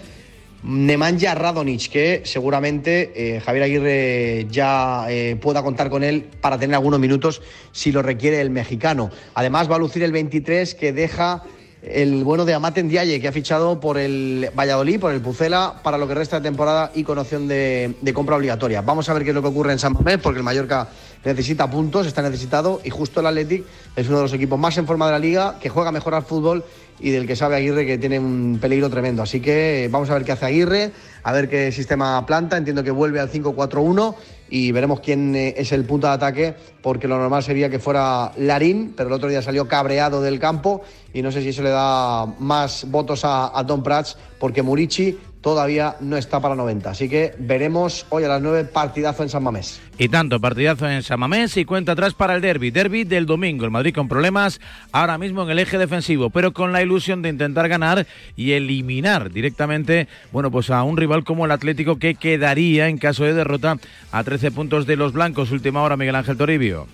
[0.62, 6.76] Nemanja Radonic, que seguramente eh, Javier Aguirre ya eh, pueda contar con él para tener
[6.76, 9.10] algunos minutos si lo requiere el mexicano.
[9.34, 11.42] Además va a lucir el 23 que deja
[11.82, 15.98] el bueno de Amate Ndiaye, que ha fichado por el Valladolid, por el Pucela, para
[15.98, 18.82] lo que resta de temporada y con opción de, compra obligatoria.
[18.82, 20.88] Vamos a ver qué es lo que ocurre en San Mamés, porque el Mallorca
[21.24, 23.64] necesita puntos, está necesitado, y justo el Athletic
[23.96, 26.22] es uno de los equipos más en forma de la liga, que juega mejor al
[26.22, 26.64] fútbol
[27.00, 29.22] y del que sabe Aguirre que tiene un peligro tremendo.
[29.22, 32.56] Así que vamos a ver qué hace Aguirre, a ver qué sistema planta.
[32.56, 34.14] Entiendo que vuelve al 5-4-1
[34.50, 38.32] y veremos quién eh, es el punto de ataque, porque lo normal sería que fuera
[38.36, 40.82] Larín, pero el otro día salió cabreado del campo
[41.14, 45.18] y no sé si eso le da más votos a, a Don Prats, porque Murici
[45.42, 46.90] todavía no está para 90.
[46.90, 49.80] Así que veremos hoy a las 9 partidazo en San Mamés.
[49.98, 52.70] Y tanto, partidazo en San Mamés y cuenta atrás para el derby.
[52.70, 53.64] Derby del domingo.
[53.64, 54.60] El Madrid con problemas
[54.92, 59.30] ahora mismo en el eje defensivo, pero con la ilusión de intentar ganar y eliminar
[59.30, 63.76] directamente, bueno, pues a un rival como el Atlético que quedaría en caso de derrota
[64.12, 65.50] a 13 puntos de los blancos.
[65.50, 66.86] Última hora, Miguel Ángel Toribio.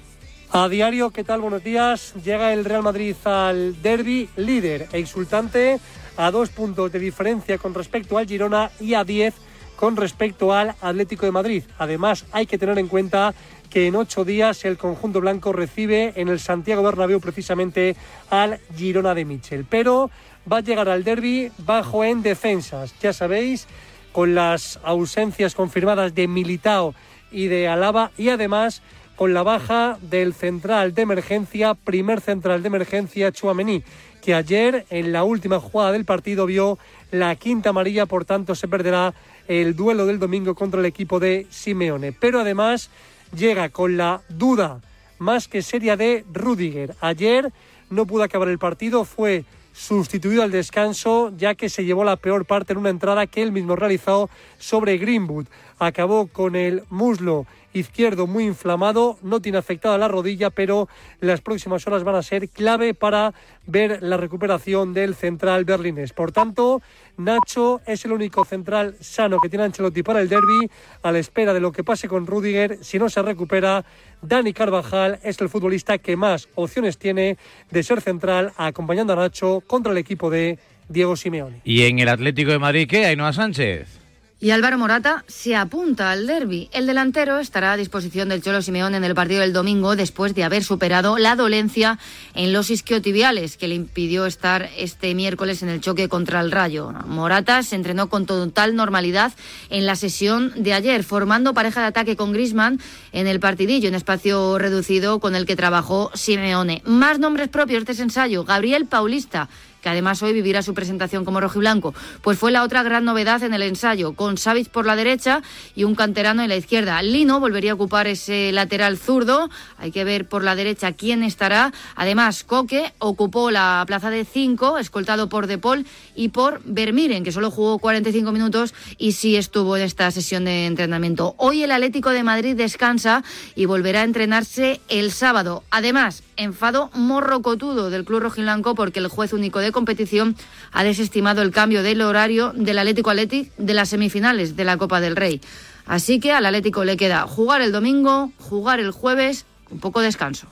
[0.51, 1.43] A diario, ¿qué tal?
[1.43, 2.15] Buenos días.
[2.25, 5.79] Llega el Real Madrid al derby líder e insultante
[6.19, 9.35] a dos puntos de diferencia con respecto al Girona y a diez
[9.77, 11.63] con respecto al Atlético de Madrid.
[11.79, 13.33] Además, hay que tener en cuenta
[13.71, 17.95] que en ocho días el conjunto blanco recibe en el Santiago Bernabéu precisamente
[18.29, 19.65] al Girona de Michel.
[19.71, 20.11] Pero
[20.51, 22.93] va a llegar al derby bajo en defensas.
[23.01, 23.69] Ya sabéis,
[24.11, 26.95] con las ausencias confirmadas de Militao
[27.31, 28.83] y de Alaba y además
[29.15, 33.85] con la baja del central de emergencia, primer central de emergencia, Chuamení
[34.29, 36.79] que ayer en la última jugada del partido vio
[37.11, 39.15] la quinta amarilla, por tanto se perderá
[39.47, 42.13] el duelo del domingo contra el equipo de Simeone.
[42.13, 42.91] Pero además
[43.35, 44.83] llega con la duda
[45.19, 46.95] más que seria de Rudiger.
[47.01, 47.51] Ayer
[47.89, 49.47] no pudo acabar el partido, fue
[49.79, 53.53] sustituido al descanso ya que se llevó la peor parte en una entrada que él
[53.53, 55.47] mismo realizó sobre Greenwood.
[55.79, 60.89] Acabó con el muslo izquierdo muy inflamado, no tiene afectada la rodilla, pero
[61.21, 63.35] las próximas horas van a ser clave para
[63.67, 66.13] ver la recuperación del central berlinés.
[66.13, 66.83] Por tanto,
[67.19, 70.71] Nacho es el único central sano que tiene Ancelotti para el derby,
[71.03, 72.79] a la espera de lo que pase con Rudiger.
[72.81, 73.85] Si no se recupera,
[74.23, 77.37] Dani Carvajal es el futbolista que más opciones tiene
[77.71, 81.61] de ser central, acompañando a Nacho contra el equipo de Diego Simeone.
[81.65, 83.07] ¿Y en el Atlético de Madrid qué?
[83.07, 83.98] Ainhoa Sánchez.
[84.41, 86.71] Y Álvaro Morata se apunta al derby.
[86.73, 90.45] El delantero estará a disposición del Cholo Simeón en el partido del domingo después de
[90.45, 91.99] haber superado la dolencia
[92.35, 96.93] en los isquiotibiales que le impidió estar este miércoles en el choque contra el Rayo.
[97.07, 99.33] Morata se entrenó con total normalidad
[99.71, 102.79] en la sesión de ayer, formando pareja de ataque con Grisman
[103.11, 106.81] en el partidillo, en espacio reducido con el que trabajó Simeone.
[106.85, 108.45] Más nombres propios de ese ensayo.
[108.45, 109.49] Gabriel Paulista
[109.83, 111.95] que además hoy vivirá su presentación como rojiblanco.
[112.23, 115.43] Pues fue la otra gran novedad en el ensayo, con Savic por la derecha
[115.75, 117.01] y un canterano en la izquierda.
[117.03, 121.73] Lino volvería a ocupar ese lateral zurdo, hay que ver por la derecha quién estará.
[121.95, 127.33] Además, Coque ocupó la plaza de 5, escoltado por De Paul y por Vermiren, que
[127.33, 131.35] solo jugó 45 minutos y sí estuvo en esta sesión de entrenamiento.
[131.39, 133.23] Hoy el Atlético de Madrid descansa
[133.55, 135.63] y volverá a entrenarse el sábado.
[135.71, 140.37] Además, enfado morrocotudo del club rojiblanco porque el juez único de competición
[140.73, 145.01] ha desestimado el cambio del horario del Atlético Atlético de las semifinales de la Copa
[145.01, 145.41] del Rey.
[145.87, 150.47] Así que al Atlético le queda jugar el domingo, jugar el jueves, un poco descanso.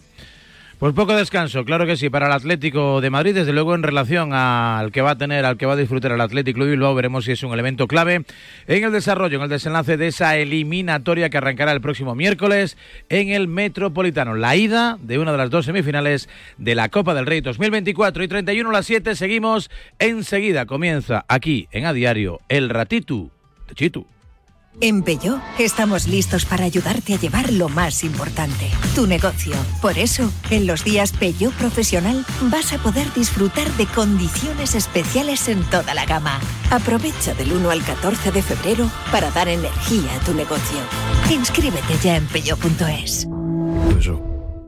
[0.78, 4.34] Pues poco descanso, claro que sí, para el Atlético de Madrid, desde luego en relación
[4.34, 7.24] al que va a tener, al que va a disfrutar el Atlético Club Bilbao, veremos
[7.24, 8.26] si es un elemento clave
[8.66, 12.76] en el desarrollo, en el desenlace de esa eliminatoria que arrancará el próximo miércoles
[13.08, 14.34] en el Metropolitano.
[14.34, 18.28] La ida de una de las dos semifinales de la Copa del Rey 2024 y
[18.28, 23.30] 31 a las 7 seguimos enseguida, comienza aquí en A Diario el Ratitu
[23.66, 24.15] de Chitu.
[24.80, 29.54] En Peugeot estamos listos para ayudarte a llevar lo más importante, tu negocio.
[29.80, 35.64] Por eso, en los días Peugeot Profesional vas a poder disfrutar de condiciones especiales en
[35.70, 36.38] toda la gama.
[36.70, 40.78] Aprovecha del 1 al 14 de febrero para dar energía a tu negocio.
[41.30, 43.26] Inscríbete ya en peugeot.es.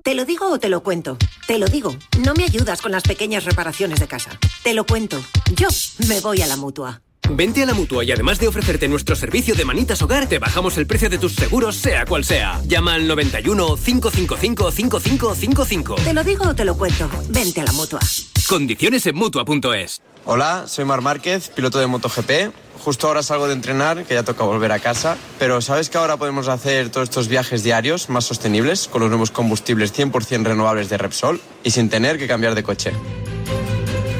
[0.02, 1.18] ¿Te lo digo o te lo cuento?
[1.46, 1.94] Te lo digo.
[2.24, 4.30] No me ayudas con las pequeñas reparaciones de casa.
[4.62, 5.20] Te lo cuento.
[5.54, 5.68] Yo
[6.08, 7.02] me voy a la mutua.
[7.30, 10.76] Vente a la mutua y además de ofrecerte nuestro servicio de manitas hogar, te bajamos
[10.78, 12.60] el precio de tus seguros, sea cual sea.
[12.66, 15.94] Llama al 91 555 5555.
[15.96, 17.08] Te lo digo o te lo cuento.
[17.28, 18.00] Vente a la mutua.
[18.48, 20.00] Condiciones en mutua.es.
[20.24, 22.52] Hola, soy Mar Márquez, piloto de MotoGP.
[22.80, 25.16] Justo ahora salgo de entrenar, que ya toca volver a casa.
[25.38, 29.30] Pero ¿sabes que ahora podemos hacer todos estos viajes diarios más sostenibles con los nuevos
[29.30, 32.92] combustibles 100% renovables de Repsol y sin tener que cambiar de coche?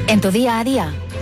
[0.07, 0.93] En tu día a día,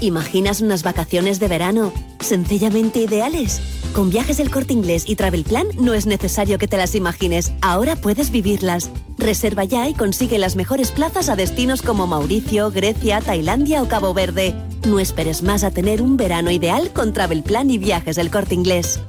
[0.00, 3.60] ¿Imaginas unas vacaciones de verano sencillamente ideales?
[3.94, 7.52] Con viajes del corte inglés y Travel Plan no es necesario que te las imagines,
[7.62, 8.90] ahora puedes vivirlas.
[9.16, 14.12] Reserva ya y consigue las mejores plazas a destinos como Mauricio, Grecia, Tailandia o Cabo
[14.12, 14.54] Verde.
[14.86, 18.54] No esperes más a tener un verano ideal con Travel Plan y viajes del corte
[18.54, 19.00] inglés.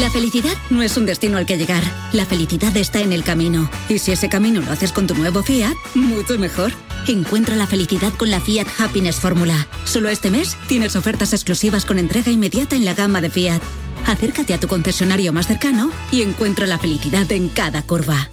[0.00, 1.84] La felicidad no es un destino al que llegar.
[2.12, 3.70] La felicidad está en el camino.
[3.88, 6.72] Y si ese camino lo haces con tu nuevo Fiat, mucho mejor.
[7.08, 9.66] Encuentra la felicidad con la Fiat Happiness Fórmula.
[9.84, 13.60] Solo este mes tienes ofertas exclusivas con entrega inmediata en la gama de Fiat.
[14.06, 18.30] Acércate a tu concesionario más cercano y encuentra la felicidad en cada curva.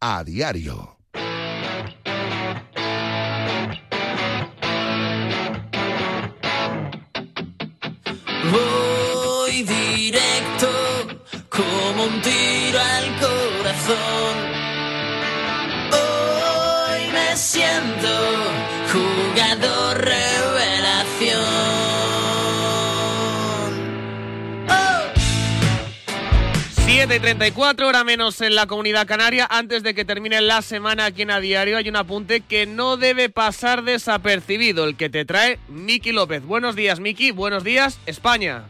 [0.00, 0.96] A diario.
[8.50, 10.68] Voy directo
[11.48, 12.31] como un tiro
[20.12, 21.40] revelación.
[24.68, 25.02] Oh.
[26.84, 29.46] 7 y 34, hora menos en la comunidad canaria.
[29.50, 32.96] Antes de que termine la semana aquí en A Diario, hay un apunte que no
[32.96, 36.44] debe pasar desapercibido, el que te trae Miki López.
[36.44, 37.30] Buenos días, Miki.
[37.30, 38.64] Buenos días, España.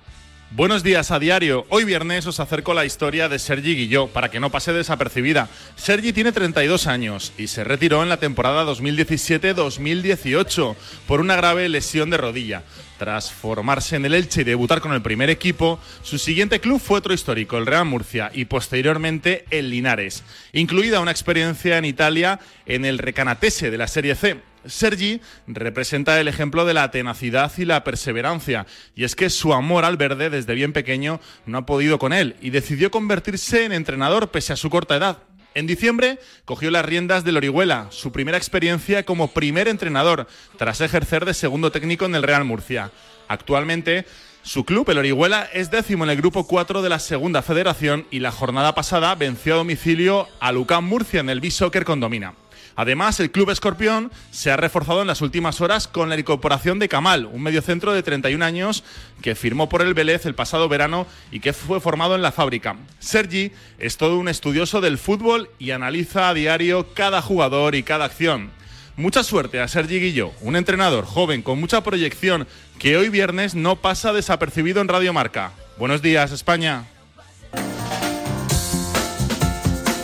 [0.54, 1.64] Buenos días a diario.
[1.70, 5.48] Hoy viernes os acerco la historia de Sergi Guilló para que no pase desapercibida.
[5.76, 12.10] Sergi tiene 32 años y se retiró en la temporada 2017-2018 por una grave lesión
[12.10, 12.64] de rodilla.
[12.98, 16.98] Tras formarse en el Elche y debutar con el primer equipo, su siguiente club fue
[16.98, 22.84] otro histórico, el Real Murcia, y posteriormente el Linares, incluida una experiencia en Italia en
[22.84, 24.51] el Recanatese de la Serie C.
[24.66, 29.85] Sergi representa el ejemplo de la tenacidad y la perseverancia, y es que su amor
[29.85, 34.31] al verde desde bien pequeño no ha podido con él y decidió convertirse en entrenador
[34.31, 35.18] pese a su corta edad.
[35.55, 41.25] En diciembre cogió las riendas del Orihuela, su primera experiencia como primer entrenador, tras ejercer
[41.27, 42.90] de segundo técnico en el Real Murcia.
[43.29, 44.07] Actualmente,
[44.42, 48.20] su club, el Orihuela, es décimo en el grupo 4 de la Segunda Federación y
[48.20, 52.35] la jornada pasada venció a domicilio a Lucán Murcia en el B-Soccer Condomina.
[52.76, 56.88] Además, el club escorpión se ha reforzado en las últimas horas con la incorporación de
[56.88, 58.85] Kamal, un mediocentro de 31 años
[59.20, 62.76] que firmó por el Vélez el pasado verano y que fue formado en la fábrica.
[62.98, 68.06] Sergi es todo un estudioso del fútbol y analiza a diario cada jugador y cada
[68.06, 68.50] acción.
[68.96, 72.46] Mucha suerte a Sergi Guilló, un entrenador joven con mucha proyección
[72.78, 75.52] que hoy viernes no pasa desapercibido en Radio Marca.
[75.78, 76.85] Buenos días, España.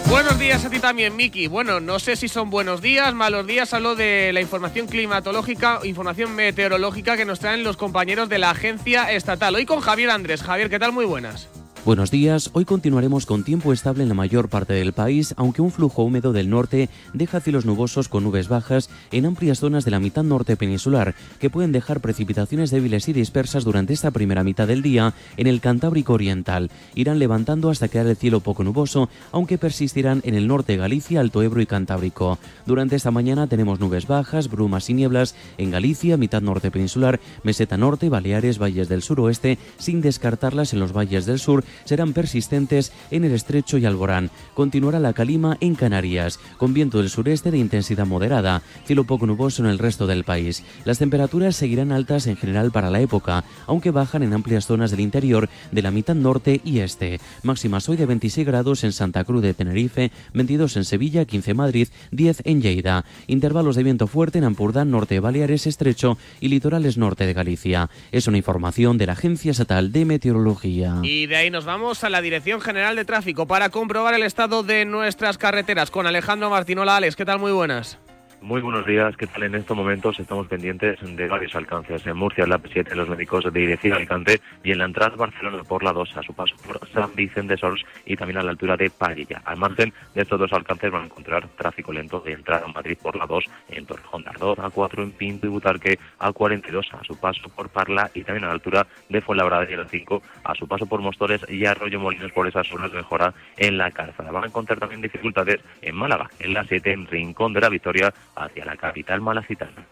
[0.09, 1.49] Buenos días a ti también, Miki.
[1.49, 3.75] Bueno, no sé si son buenos días, malos días.
[3.75, 9.13] Hablo de la información climatológica, información meteorológica que nos traen los compañeros de la agencia
[9.13, 9.55] estatal.
[9.55, 10.43] Hoy con Javier Andrés.
[10.43, 10.93] Javier, ¿qué tal?
[10.93, 11.51] Muy buenas.
[11.85, 15.71] Buenos días, hoy continuaremos con tiempo estable en la mayor parte del país, aunque un
[15.71, 20.01] flujo húmedo del norte deja cielos nubosos con nubes bajas en amplias zonas de la
[20.01, 24.83] mitad norte peninsular, que pueden dejar precipitaciones débiles y dispersas durante esta primera mitad del
[24.83, 26.71] día en el Cantábrico Oriental.
[26.95, 31.43] Irán levantando hasta quedar el cielo poco nuboso, aunque persistirán en el norte Galicia, Alto
[31.43, 32.39] Ebro y Cantábrico.
[32.67, 37.79] Durante esta mañana tenemos nubes bajas, brumas y nieblas en Galicia, mitad norte peninsular, meseta
[37.79, 43.25] norte, Baleares, valles del suroeste, sin descartarlas en los valles del sur serán persistentes en
[43.25, 44.31] el estrecho y Alborán.
[44.55, 49.63] Continuará la calima en Canarias, con viento del sureste de intensidad moderada, cielo poco nuboso
[49.63, 50.65] en el resto del país.
[50.85, 55.01] Las temperaturas seguirán altas en general para la época, aunque bajan en amplias zonas del
[55.01, 57.21] interior de la mitad norte y este.
[57.43, 61.57] Máximas hoy de 26 grados en Santa Cruz de Tenerife, 22 en Sevilla, 15 en
[61.57, 63.05] Madrid, 10 en Lleida.
[63.27, 67.91] Intervalos de viento fuerte en Ampurdán, norte de Baleares, estrecho y litorales norte de Galicia.
[68.13, 71.01] Es una información de la Agencia Estatal de Meteorología.
[71.03, 74.63] Y de ahí nos vamos a la Dirección General de Tráfico para comprobar el estado
[74.63, 76.95] de nuestras carreteras con Alejandro Martinola.
[76.95, 77.41] Alex, ¿qué tal?
[77.41, 77.99] Muy buenas.
[78.41, 79.43] Muy buenos días, ¿qué tal?
[79.43, 82.07] En estos momentos estamos pendientes de varios alcances.
[82.07, 85.65] En Murcia, la P7, los médicos de Dirección Alicante y en la entrada de Barcelona
[85.65, 88.51] por la 2, a su paso por San Vicente de Sols y también a la
[88.51, 89.43] altura de Padilla.
[89.45, 92.97] Al margen de estos dos alcances van a encontrar tráfico lento de entrada a Madrid
[93.03, 97.19] por la 2, en Torrejón de Ardor, A4 en Pinto y Butarque, A42 a su
[97.19, 100.69] paso por Parla y también a la altura de Fuenlabrada y la 5 a su
[100.69, 104.31] paso por Mostores y Arroyo Molinos por esas zonas de mejora en la calzada.
[104.31, 108.15] Van a encontrar también dificultades en Málaga, en la 7 en Rincón de la Victoria
[108.45, 109.87] hacia la capital malacitana.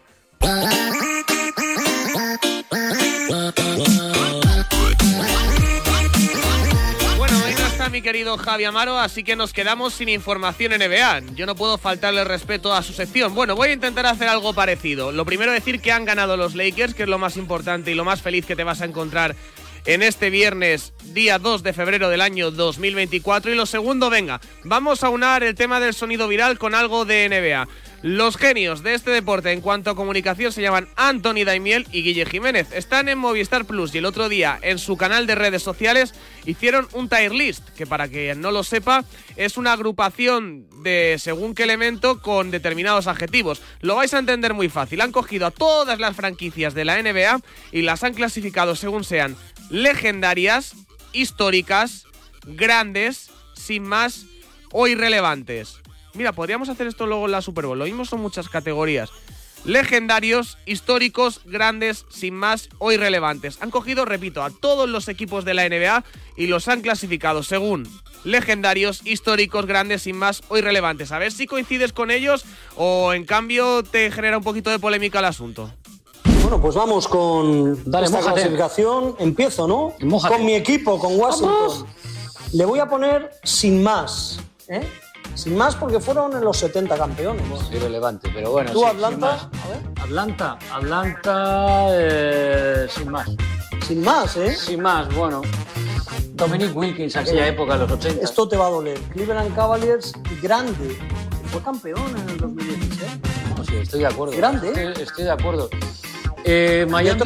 [7.91, 11.21] Mi querido Javi Amaro, así que nos quedamos sin información NBA.
[11.35, 13.33] Yo no puedo faltarle respeto a su sección.
[13.33, 15.13] Bueno, voy a intentar hacer algo parecido.
[15.13, 18.03] Lo primero decir que han ganado los Lakers, que es lo más importante y lo
[18.03, 19.35] más feliz que te vas a encontrar
[19.87, 23.51] en este viernes, día 2 de febrero del año 2024.
[23.51, 27.29] Y lo segundo, venga, vamos a unar el tema del sonido viral con algo de
[27.29, 27.67] NBA.
[28.03, 32.25] Los genios de este deporte en cuanto a comunicación se llaman Anthony Daimiel y Guille
[32.25, 32.67] Jiménez.
[32.71, 36.13] Están en Movistar Plus y el otro día en su canal de redes sociales
[36.45, 39.03] hicieron un tier list, que para quien no lo sepa
[39.35, 43.61] es una agrupación de según qué elemento con determinados adjetivos.
[43.81, 45.01] Lo vais a entender muy fácil.
[45.01, 47.39] Han cogido a todas las franquicias de la NBA
[47.71, 49.35] y las han clasificado según sean
[49.69, 50.75] legendarias,
[51.13, 52.05] históricas,
[52.45, 54.25] grandes, sin más
[54.71, 55.79] o irrelevantes.
[56.13, 57.77] Mira, podríamos hacer esto luego en la Super Bowl.
[57.77, 59.09] Lo mismo son muchas categorías.
[59.65, 63.57] Legendarios, históricos, grandes, sin más o irrelevantes.
[63.61, 66.03] Han cogido, repito, a todos los equipos de la NBA
[66.37, 67.87] y los han clasificado según
[68.23, 71.11] legendarios, históricos, grandes, sin más o irrelevantes.
[71.11, 72.45] A ver si coincides con ellos
[72.75, 75.73] o en cambio te genera un poquito de polémica el asunto.
[76.47, 78.35] Bueno, pues vamos con Dale, esta mójate.
[78.35, 79.15] clasificación.
[79.19, 79.93] Empiezo, ¿no?
[79.99, 80.33] Mójate.
[80.33, 81.85] Con mi equipo, con Washington.
[82.53, 84.39] Le voy a poner sin más.
[84.69, 84.87] ¿eh?
[85.35, 87.43] Sin más porque fueron en los 70 campeones.
[87.69, 88.71] Irrelevante, pero bueno.
[88.71, 89.49] ¿Tú, sí, Atlanta?
[90.01, 93.29] Atlanta, Atlanta, eh, sin más.
[93.85, 94.55] Sin más, ¿eh?
[94.55, 95.41] Sin más, bueno.
[96.29, 98.23] Dominic Wilkins, aquella época, los 80.
[98.23, 98.97] Esto te va a doler.
[99.11, 100.97] Cleveland Cavaliers, grande.
[101.51, 103.11] Fue campeón en el 2016.
[103.57, 104.37] No, sí, estoy de acuerdo.
[104.37, 104.87] Grande, ¿eh?
[104.87, 105.69] Estoy, estoy de acuerdo.
[106.49, 107.19] Eh, Miami,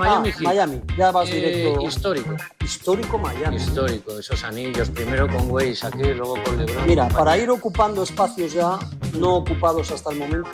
[0.00, 0.32] Ah.
[0.42, 1.82] Miami, ya vas Eh, directo.
[1.82, 2.36] Histórico.
[2.64, 3.56] Histórico Miami.
[3.56, 4.90] Histórico, esos anillos.
[4.90, 6.86] Primero con Weiss aquí, luego con LeBron.
[6.86, 8.78] Mira, para ir ocupando espacios ya
[9.14, 10.50] no ocupados hasta el momento,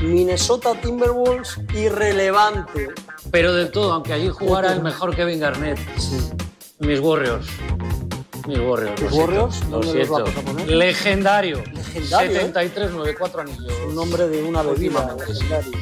[0.00, 2.90] Minnesota Timberwolves irrelevante.
[3.32, 5.78] Pero del todo, aunque allí jugara el mejor Kevin Garnett.
[6.78, 7.46] Mis Warriors.
[8.46, 8.94] Mis Warriors.
[8.94, 9.60] ¿Tus lo siento, Warriors?
[9.64, 10.12] Lo ¿Dónde los siento.
[10.12, 10.68] vamos a poner?
[10.68, 11.64] Legendario.
[11.72, 12.34] Legendario, ¿eh?
[12.34, 13.72] 73, 94 anillos.
[13.88, 15.32] Un nombre de una bebida sí.
[15.32, 15.72] legendario.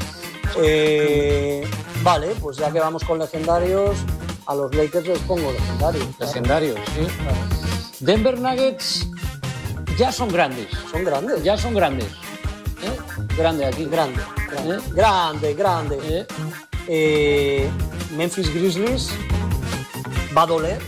[0.58, 1.66] Eh,
[2.02, 3.96] vale, pues ya que vamos con legendarios,
[4.46, 6.04] a los Lakers les pongo legendarios.
[6.16, 6.26] claro.
[6.32, 7.06] Legendarios, sí.
[8.04, 9.06] Denver Nuggets
[9.96, 10.68] ya son grandes.
[10.90, 11.42] Son grandes.
[11.42, 12.06] Ya son grandes.
[12.06, 12.98] ¿Eh?
[13.36, 13.84] Grande aquí.
[13.84, 14.20] Grande.
[14.94, 15.54] Grande, grande.
[15.54, 16.26] grande.
[16.88, 17.70] Eh,
[18.16, 19.10] Memphis Grizzlies
[20.36, 20.78] va a doler,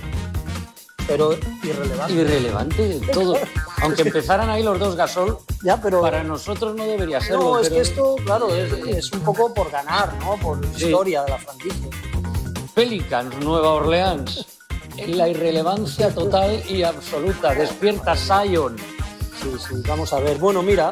[1.06, 2.12] pero irrelevante.
[2.14, 3.36] Irrelevante, todo.
[3.82, 7.42] Aunque empezaran ahí los dos Gasol, ya, pero para nosotros no debería serlo.
[7.42, 10.36] No, es pero- que esto, claro, es, es un poco por ganar, ¿no?
[10.36, 10.86] Por Sí.
[10.86, 11.88] historia de la franquicia.
[12.74, 14.46] Pelicans, Nueva Orleans.
[14.96, 17.52] En la irrelevancia total y absoluta.
[17.54, 18.76] Despierta Zion.
[19.42, 20.38] Sí, sí, vamos a ver.
[20.38, 20.90] Bueno, mira,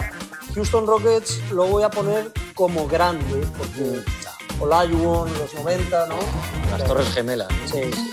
[0.55, 4.03] Houston Rockets lo voy a poner como grande, porque
[4.61, 6.17] Olajuwon, los 90, ¿no?
[6.71, 7.49] Las Torres Gemelas.
[7.49, 7.69] ¿no?
[7.69, 8.11] Sí, sí.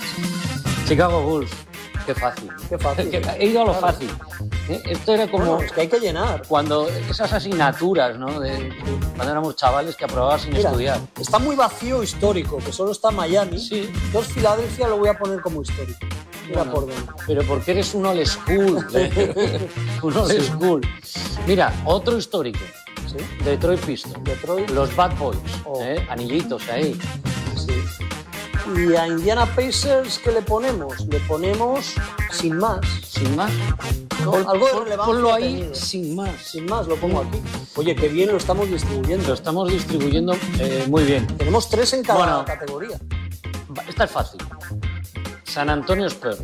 [0.88, 1.50] Chicago Bulls.
[2.06, 2.50] Qué fácil.
[2.68, 3.10] Qué fácil.
[3.38, 3.86] He ido a lo Claro.
[3.88, 4.10] fácil.
[4.72, 4.82] ¿Eh?
[4.86, 5.60] Esto era como.
[5.60, 6.42] Es que hay que llenar.
[6.48, 8.40] Cuando esas asignaturas, ¿no?
[8.40, 8.72] De,
[9.16, 11.00] cuando éramos chavales que aprobabas sin Mira, estudiar.
[11.20, 13.58] está muy vacío histórico, que solo está Miami.
[13.58, 13.90] Sí.
[14.06, 15.98] Entonces Filadelfia lo voy a poner como histórico.
[16.48, 16.94] Mira por dónde.
[17.26, 18.86] Pero porque eres un old school.
[20.02, 20.40] un old Sí.
[20.40, 20.80] school.
[21.46, 22.60] Mira, otro histórico.
[23.44, 24.16] Detroit Pistons.
[24.72, 25.38] Los Bad Boys.
[25.64, 25.80] Oh.
[25.82, 26.06] ¿eh?
[26.08, 26.96] Anillitos ahí.
[28.76, 31.00] Y a Indiana Pacers, ¿qué le ponemos?
[31.06, 31.94] Le ponemos
[32.32, 32.80] sin más.
[33.08, 33.50] ¿Sin más?
[34.24, 35.74] No, algo de pon- relevancia ponlo ahí tenido.
[35.74, 36.42] sin más.
[36.42, 37.40] Sin más, lo pongo aquí.
[37.76, 39.28] Oye, qué bien lo estamos distribuyendo.
[39.28, 41.26] Lo estamos distribuyendo eh, muy bien.
[41.38, 42.44] Tenemos tres en cada Bueno.
[42.44, 42.98] categoría.
[43.88, 44.40] Esta es fácil.
[45.44, 46.38] San Antonio Spurs.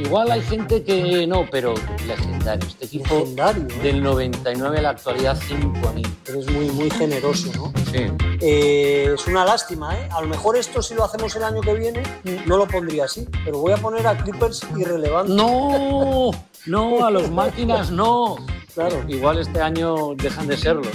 [0.00, 1.74] Igual hay gente que no, pero
[2.06, 2.66] legendario.
[2.68, 3.82] Este equipo Legendario, ¿eh?
[3.82, 6.12] del 99 a la actualidad 5 anillos.
[6.26, 7.72] Eres muy, muy generoso, ¿no?
[7.90, 8.06] Sí.
[8.40, 10.08] Eh, es una lástima, ¿eh?
[10.12, 12.02] A lo mejor esto si lo hacemos el año que viene
[12.46, 15.34] no lo pondría así, pero voy a poner a Clippers irrelevantes.
[15.34, 16.30] No,
[16.66, 18.36] no, a los máquinas no.
[18.74, 19.04] Claro.
[19.08, 20.88] Igual este año dejan de serlo.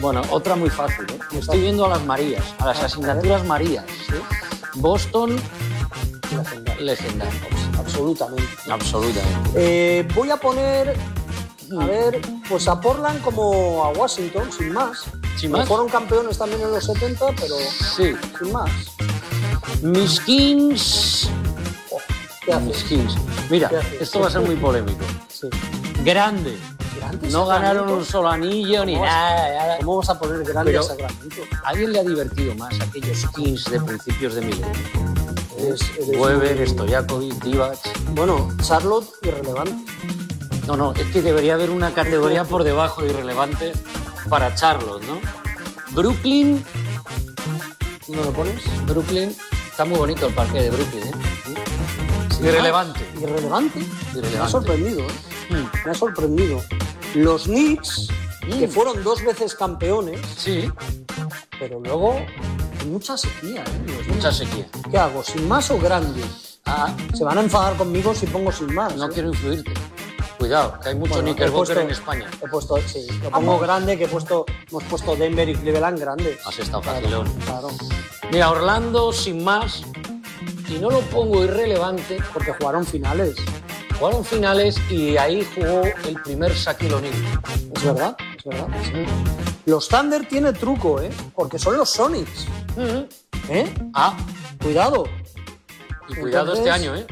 [0.00, 1.06] Bueno, otra muy fácil.
[1.10, 1.18] ¿eh?
[1.32, 3.84] Me estoy viendo a las Marías, a las asignaturas Marías.
[4.74, 5.36] Boston,
[6.78, 7.57] legendario.
[7.98, 8.70] Absolutamente.
[8.70, 9.50] Absolutamente.
[9.54, 10.96] Eh, voy a poner,
[11.80, 15.04] a ver, pues a Portland como a Washington, sin más.
[15.36, 15.66] ¿Sin más?
[15.66, 17.54] Fueron campeones también en los 70, pero
[17.96, 18.14] Sí.
[18.38, 18.70] sin más.
[19.82, 21.28] Mis Kings.
[22.44, 22.66] ¿Qué haces?
[22.66, 23.14] Mis Kings.
[23.50, 23.70] Mira,
[24.00, 25.04] esto va a ser muy polémico.
[25.28, 25.48] Sí.
[26.04, 26.56] Grande.
[26.98, 29.78] ¿Grandes No ganaron un solo anillo ni ¿Cómo vas- nada.
[29.78, 31.46] ¿Cómo vas a poner grandes Pero-?
[31.64, 34.66] ¿A alguien le ha divertido más aquellos Kings de principios de milenio?
[35.58, 37.78] Eres Weber, Stojakovic, Divac.
[38.14, 39.92] Bueno, Charlotte, irrelevante.
[40.66, 43.72] No, no, es que debería haber una categoría por debajo de irrelevante
[44.28, 45.18] para Charlotte, ¿no?
[45.92, 46.64] Brooklyn.
[48.08, 48.62] ¿No lo pones?
[48.86, 49.34] Brooklyn.
[49.70, 51.12] Está muy bonito el parque de Brooklyn, ¿eh?
[52.40, 53.00] Irrelevante.
[53.00, 53.80] Ah, Irrelevante.
[54.14, 55.12] Me ha sorprendido, ¿eh?
[55.50, 55.84] Mm.
[55.86, 56.62] Me ha sorprendido.
[57.14, 58.08] Los Knicks,
[58.58, 60.70] que fueron dos veces campeones, Sí,
[61.58, 62.20] pero luego
[62.88, 64.04] mucha sequía, ¿eh?
[64.08, 64.66] Mucha sequía.
[64.90, 65.22] ¿Qué hago?
[65.22, 66.22] ¿Sin más o grande?
[66.64, 68.94] Ah, Se van a enfadar conmigo si pongo sin más.
[68.96, 69.10] no ¿eh?
[69.12, 69.72] quiero influirte.
[70.38, 71.30] Cuidado, que hay mucho Bueno,
[71.80, 72.30] en España.
[72.42, 76.38] He puesto, sí, lo pongo grande, que he puesto, hemos puesto Denver y Cleveland grandes.
[76.46, 77.32] Has estado Claro, facilón.
[77.44, 77.68] Claro,
[78.30, 79.82] Mira, Orlando sin más.
[80.68, 82.18] Y no lo pongo irrelevante.
[82.32, 83.34] porque jugaron finales.
[83.98, 87.14] Jugaron finales y ahí jugó el primer Shaquille O'Neal.
[87.74, 88.68] Es verdad, es verdad.
[89.66, 91.10] Los Thunder tiene truco, ¿eh?
[91.34, 92.46] Porque son los Sonics.
[93.48, 93.74] ¿Eh?
[93.94, 94.16] Ah,
[94.62, 95.04] Cuidado.
[96.08, 97.06] y cuidado Entonces- este año, ¿eh?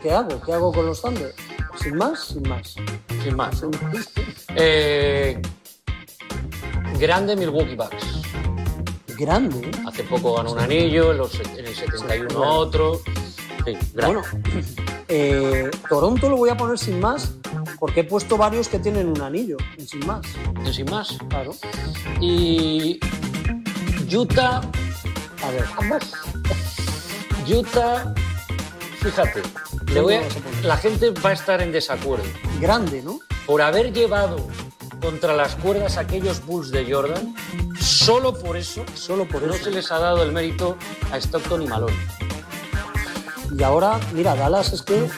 [0.00, 0.40] ¿Qué hago?
[0.40, 1.34] ¿Qué hago con los Thunder?
[1.82, 2.24] ¿Sin más?
[2.26, 2.74] Sin más.
[3.22, 3.62] Sin más.
[4.56, 5.40] Eh,
[7.00, 8.22] grande Milwaukee Bucks.
[9.18, 9.68] Grande.
[9.86, 13.00] Hace poco ganó un anillo, en, los- en el 71 otro.
[13.64, 14.20] Sí, grande.
[14.20, 14.22] Bueno,
[15.08, 17.32] eh, Toronto lo voy a poner sin más
[17.78, 20.22] porque he puesto varios que tienen un anillo, en sin más.
[20.66, 21.16] Y sin más.
[21.28, 21.54] Claro.
[22.20, 22.98] Y
[24.14, 24.60] Utah,
[25.42, 25.64] A ver,
[27.46, 28.14] Utah,
[29.00, 29.42] fíjate,
[29.92, 30.22] le voy a-
[30.62, 32.24] la gente va a estar en desacuerdo.
[32.60, 33.18] grande, ¿no?
[33.46, 34.36] Por haber llevado
[35.02, 37.34] contra las cuerdas aquellos Bulls de Jordan,
[37.78, 39.64] solo por eso, Solo por no eso.
[39.64, 40.78] se les ha dado el mérito
[41.12, 41.94] a Stockton y Malone.
[43.56, 45.08] Y ahora, mira, Dallas es que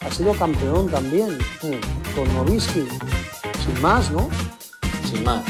[0.00, 1.38] ha sido campeón también,
[2.14, 2.86] con Novisky.
[3.64, 4.28] Sin más, ¿no?
[5.08, 5.42] sin más.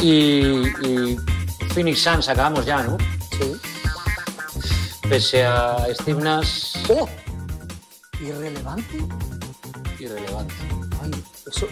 [0.00, 1.16] Y, y
[1.74, 2.96] Phoenix Suns acabamos ya, ¿no?
[3.38, 3.56] Sí.
[5.08, 7.08] Pese a Steve Nash, ¡Oh!
[8.20, 8.98] Irrelevante.
[9.98, 10.54] irrelevante.
[11.02, 11.10] Ay,
[11.46, 11.66] eso.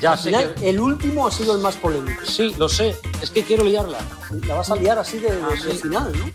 [0.00, 2.20] Ya Al sé final, que- el último ha sido el más polémico.
[2.26, 2.96] Sí, lo sé.
[3.22, 3.98] Es que quiero liarla.
[4.46, 5.78] La vas a liar así de, de- Ah, de sí.
[5.78, 6.26] final, ¿no?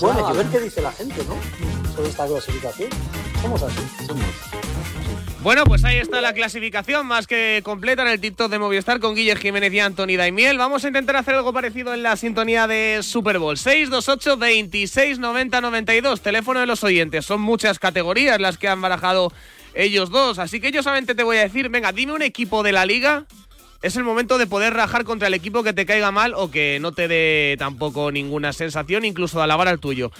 [0.00, 1.92] Bueno, a ver qué dice la gente, ¿no?
[1.94, 2.90] Sobre esta clasificación.
[3.42, 3.80] Somos así.
[4.06, 4.24] Somos.
[5.42, 9.14] Bueno, pues ahí está la clasificación más que completa en el TikTok de Movistar con
[9.14, 10.58] Guille Jiménez y Anthony Daimiel.
[10.58, 13.56] Vamos a intentar hacer algo parecido en la sintonía de Super Bowl.
[13.56, 17.24] 628 26 90 92, teléfono de los oyentes.
[17.24, 19.32] Son muchas categorías las que han barajado
[19.74, 22.72] ellos dos, así que yo solamente te voy a decir, venga, dime un equipo de
[22.72, 23.26] la liga.
[23.80, 26.78] Es el momento de poder rajar contra el equipo que te caiga mal o que
[26.80, 30.10] no te dé tampoco ninguna sensación, incluso de alabar al tuyo.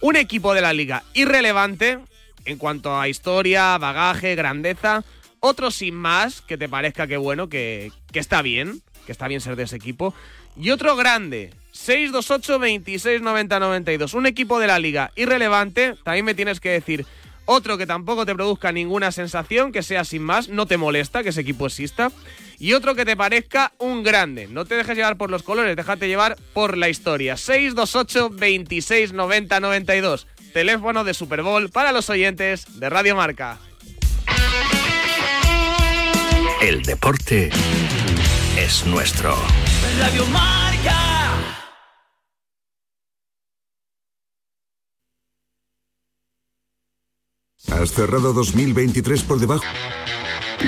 [0.00, 2.00] Un equipo de la liga irrelevante
[2.44, 5.04] en cuanto a historia, bagaje, grandeza.
[5.38, 9.40] Otro sin más, que te parezca que bueno, que, que está bien, que está bien
[9.40, 10.12] ser de ese equipo.
[10.56, 14.14] Y otro grande, 628 26 90 92.
[14.14, 17.06] Un equipo de la liga irrelevante, también me tienes que decir
[17.46, 21.28] otro que tampoco te produzca ninguna sensación, que sea sin más, no te molesta que
[21.30, 22.10] ese equipo exista.
[22.58, 24.46] Y otro que te parezca un grande.
[24.46, 27.36] No te dejes llevar por los colores, déjate llevar por la historia.
[27.36, 30.26] 628 26 90 92.
[30.52, 33.58] Teléfono de Super Bowl para los oyentes de Radio Marca.
[36.62, 37.50] El deporte
[38.56, 39.36] es nuestro.
[39.98, 41.23] Radio Marca.
[47.84, 49.64] Has cerrado 2023 por debajo.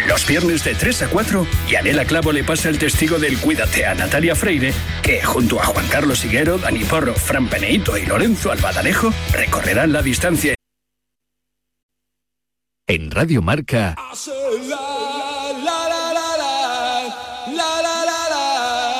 [0.06, 3.94] Los viernes de 3 a 4, Yanela Clavo le pasa el testigo del Cuídate a
[3.94, 9.12] Natalia Freire, que junto a Juan Carlos Higuero, Dani Porro, Fran Peneito y Lorenzo Albadalejo
[9.32, 10.54] recorrerán la distancia.
[12.86, 13.96] En Radio Marca,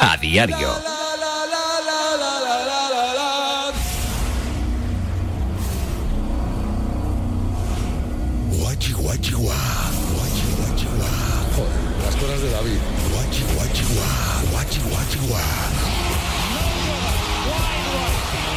[0.00, 0.95] a diario.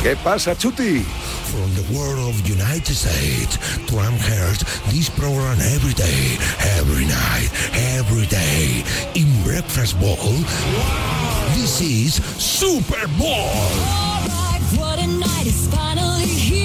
[0.02, 1.04] ¿Qué pasa, Chuti?
[1.52, 6.38] From the world of United States to Amherst, this program every day,
[6.80, 7.50] every night,
[7.98, 8.82] every day.
[9.16, 10.16] In Breakfast Bowl,
[11.56, 13.52] this is Super Bowl.
[14.80, 16.59] What a night is finally here.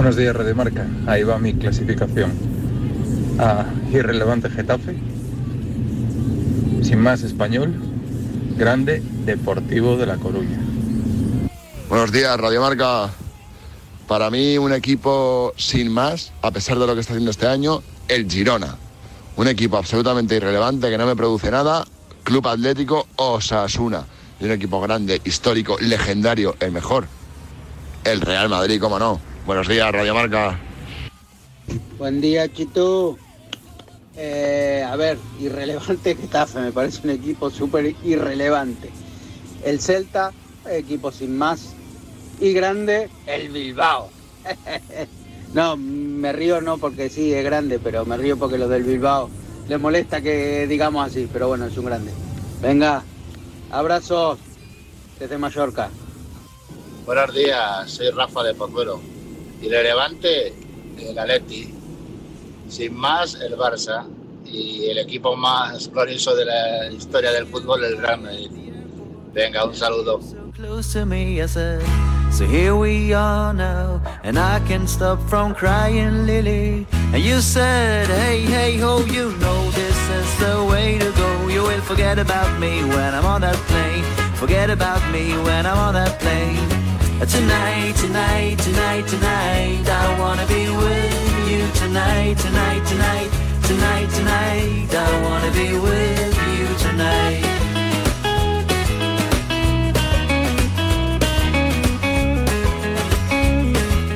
[0.00, 0.86] Buenos días, Radio Marca.
[1.06, 2.32] Ahí va mi clasificación.
[3.38, 4.96] A irrelevante Getafe.
[6.82, 7.74] Sin más español.
[8.56, 10.58] Grande Deportivo de La Coruña.
[11.90, 13.10] Buenos días, Radio Marca.
[14.08, 17.82] Para mí, un equipo sin más, a pesar de lo que está haciendo este año,
[18.08, 18.76] el Girona.
[19.36, 21.84] Un equipo absolutamente irrelevante que no me produce nada.
[22.24, 24.06] Club Atlético Osasuna.
[24.40, 27.06] Y un equipo grande, histórico, legendario, el mejor.
[28.02, 29.28] El Real Madrid, cómo no.
[29.50, 30.56] Buenos días, Radio Marca.
[31.98, 33.18] Buen día, Chito.
[34.16, 38.90] Eh, a ver, irrelevante Getafe, me parece un equipo súper irrelevante.
[39.64, 40.32] El Celta,
[40.70, 41.74] equipo sin más.
[42.38, 44.10] Y grande, el Bilbao.
[45.52, 49.30] no, me río no porque sí, es grande, pero me río porque los del Bilbao
[49.68, 52.12] les molesta que digamos así, pero bueno, es un grande.
[52.62, 53.02] Venga,
[53.72, 54.38] abrazos
[55.18, 55.90] desde Mallorca.
[57.04, 58.54] Buenos días, soy Rafa de
[59.60, 59.76] Pozuelo.
[59.76, 60.54] Irrelevante,
[60.98, 61.74] el Atleti.
[62.68, 64.06] Sin más, el Barça.
[64.52, 68.50] Y el equipo más glorioso de la historia del fútbol, el Real Madrid.
[69.32, 70.20] Venga, un saludo.
[72.32, 76.86] So here we are now, and I can't stop from crying, Lily.
[77.12, 81.48] And you said, hey, hey, ho, you know this is the way to go.
[81.48, 84.04] You will forget about me when I'm on that plane.
[84.34, 86.79] Forget about me when I'm on that plane.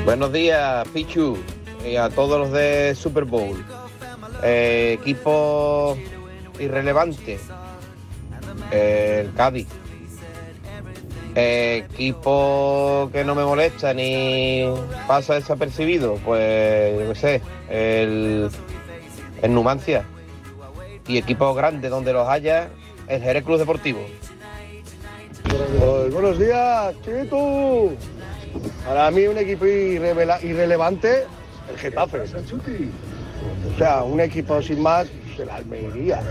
[0.07, 1.37] Buenos días, Pichu,
[1.87, 3.63] y a todos los de Super Bowl.
[4.43, 5.99] Eh, equipo
[6.59, 7.39] irrelevante,
[8.71, 9.69] el Cádiz.
[11.37, 14.67] Eh, equipo que no me molesta ni
[15.09, 18.49] pasa desapercibido, pues yo qué sé, el,
[19.43, 20.05] el Numancia.
[21.09, 22.69] Y equipo grande donde los haya,
[23.09, 24.01] el Jerez Cruz Deportivo.
[25.79, 27.91] Pues, buenos días, Chito.
[28.87, 31.25] Para mí un equipo irrelevante,
[31.69, 32.21] el Getafe.
[32.21, 35.09] O sea, un equipo sin más,
[35.39, 36.23] el Almería.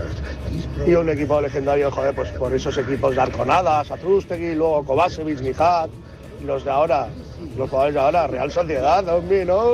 [0.86, 5.90] Y un equipo legendario, joder, pues por esos equipos de Arconada, Satrústegui, luego Kovacevic, Nijat,
[6.44, 7.08] los de ahora,
[7.56, 9.64] los jugadores de ahora, Real Sociedad, hombre, no.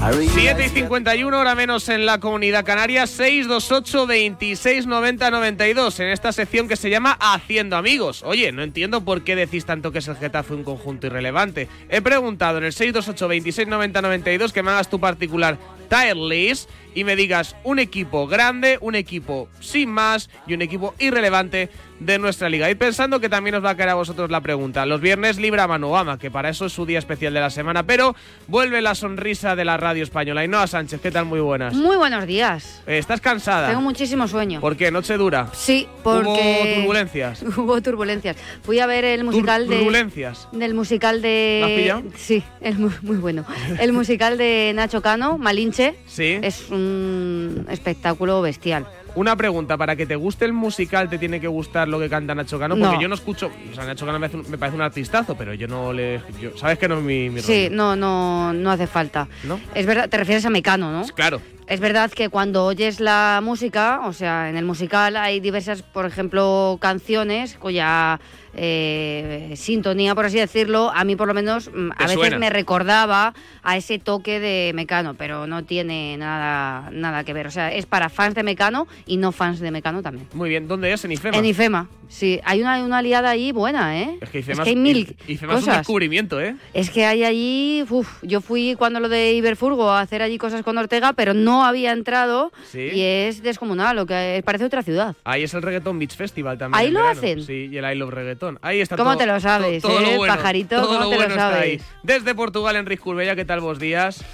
[0.00, 6.08] 7 y realized 51, hora menos en la comunidad canaria, 628 26 90 92, en
[6.08, 8.22] esta sección que se llama Haciendo Amigos.
[8.24, 11.68] Oye, no entiendo por qué decís tanto que es el Getafe un conjunto irrelevante.
[11.88, 15.58] He preguntado en el 628 26 90 92 que me hagas tu particular
[15.88, 20.94] tier list y me digas un equipo grande, un equipo sin más y un equipo
[20.98, 21.70] irrelevante
[22.00, 22.70] de nuestra liga.
[22.70, 24.86] Y pensando que también os va a caer a vosotros la pregunta.
[24.86, 28.14] Los viernes libra Manuama, que para eso es su día especial de la semana, pero
[28.46, 30.40] vuelve la sonrisa de la radio española.
[30.42, 31.24] Ainhoa Sánchez, ¿qué tal?
[31.24, 31.74] Muy buenas.
[31.74, 32.82] Muy buenos días.
[32.86, 33.68] Eh, ¿Estás cansada?
[33.68, 34.60] Tengo muchísimo sueño.
[34.60, 34.90] ¿Por qué?
[34.90, 35.48] ¿Noche dura?
[35.52, 36.28] Sí, porque...
[36.28, 37.42] ¿Hubo turbulencias?
[37.56, 38.36] Hubo turbulencias.
[38.62, 39.76] Fui a ver el musical de...
[39.76, 40.48] ¿Turbulencias?
[40.52, 41.58] Del musical de...
[41.60, 42.02] ¿Lo has pillado?
[42.16, 43.44] Sí, es muy, muy bueno.
[43.80, 45.77] El musical de Nacho Cano, Malinche.
[46.06, 46.38] Sí.
[46.42, 48.86] Es un espectáculo bestial.
[49.14, 52.34] Una pregunta, para que te guste el musical te tiene que gustar lo que canta
[52.34, 53.00] Nacho Cano, porque No.
[53.02, 55.54] yo no escucho, o sea, Nacho Cano me, hace un- me parece un artistazo, pero
[55.54, 57.76] yo no le, yo- sabes que no es mi, mi Sí, rollo.
[57.76, 59.26] no, no, no hace falta.
[59.44, 59.58] ¿No?
[59.74, 61.06] Es verdad, te refieres a Mecano, ¿no?
[61.14, 61.40] Claro.
[61.66, 66.06] Es verdad que cuando oyes la música, o sea, en el musical hay diversas, por
[66.06, 68.20] ejemplo, canciones cuya
[68.60, 72.38] eh, sintonía, por así decirlo, a mí por lo menos mm, a veces suena.
[72.38, 77.46] me recordaba a ese toque de Mecano, pero no tiene nada, nada que ver.
[77.46, 80.26] O sea, es para fans de Mecano y no fans de Mecano también.
[80.34, 81.04] Muy bien, ¿dónde es?
[81.04, 81.38] En IFEMA.
[81.38, 82.40] En IFEMA, sí.
[82.44, 84.18] Hay una, una aliada ahí buena, ¿eh?
[84.20, 85.78] Es que IFEMA hay mil IFEMA es un cosas.
[85.78, 86.56] descubrimiento, ¿eh?
[86.74, 90.62] Es que hay allí, uf, yo fui cuando lo de Iberfurgo a hacer allí cosas
[90.62, 92.88] con Ortega, pero no había entrado Sí.
[92.92, 95.14] y es descomunal, lo que parece otra ciudad.
[95.24, 96.80] Ahí es el Reggaeton Beach Festival también.
[96.84, 97.18] ¿Ahí lo verano.
[97.18, 97.42] hacen?
[97.44, 98.58] Sí, y el I Love Reggaeton.
[98.62, 100.76] Ahí está ¿Cómo todo- te lo sabes, to- todo eh, lo bueno, pajarito?
[100.76, 101.78] todo ¿Cómo lo te lo bueno ahí.
[101.78, 101.82] sabes?
[102.02, 104.24] Desde Portugal, Enrique Curbella, ¿qué tal vos días?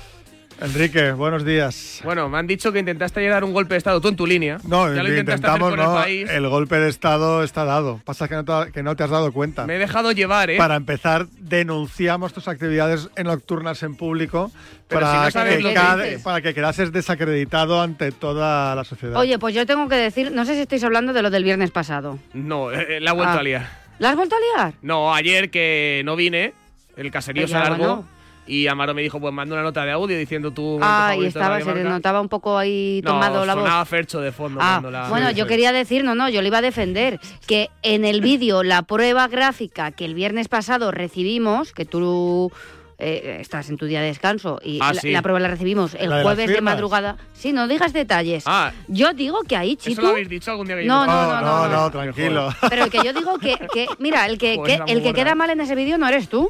[0.60, 2.00] Enrique, buenos días.
[2.04, 4.58] Bueno, me han dicho que intentaste dar un golpe de estado, tú en tu línea.
[4.64, 5.96] No, ya lo hacer intentamos, con no.
[5.96, 6.30] el país.
[6.30, 8.00] El golpe de Estado está dado.
[8.04, 9.66] Pasa que no te, que no te has dado cuenta.
[9.66, 10.56] Me he dejado llevar, ¿eh?
[10.56, 14.52] Para empezar, denunciamos tus actividades en nocturnas en público
[14.88, 19.16] Pero para, si no sabes que para quedases desacreditado ante toda la sociedad.
[19.16, 21.72] Oye, pues yo tengo que decir, no sé si estáis hablando de lo del viernes
[21.72, 22.18] pasado.
[22.32, 23.40] No, eh, la he vuelto Ah.
[23.40, 23.68] a liar.
[23.98, 24.74] ¿La has vuelto a liar?
[24.82, 26.52] No, ayer que no vine,
[26.96, 28.13] el caserío Eh, se bueno.
[28.46, 31.60] Y Amaro me dijo, pues manda una nota de audio diciendo momento Ah, y estaba,
[31.60, 33.64] se le notaba un poco ahí No, tomado la voz.
[33.64, 34.60] sonaba Fercho de fondo.
[34.62, 37.70] Ah, cuando la- bueno, yo quería decir, no, no, yo le iba a defender, que
[37.82, 42.52] en el vídeo, la prueba gráfica que el viernes pasado recibimos, que tú
[42.98, 45.10] eh, estás en tu día de descanso y Ah, la, sí.
[45.10, 47.16] la prueba la recibimos el ¿La de las jueves de madrugada.
[47.32, 48.44] Sí, no digas detalles.
[48.46, 48.72] Ah.
[48.88, 50.02] Yo digo que ahí, ¿Eso Chitu...
[50.02, 51.90] lo habéis dicho algún día que yo No, no, no, no, no.
[51.90, 52.50] tranquilo.
[52.70, 55.12] Pero que yo digo que, que mira, el que, Joder, que- era muy el que
[55.14, 56.48] queda mal en ese vídeo no eres tú.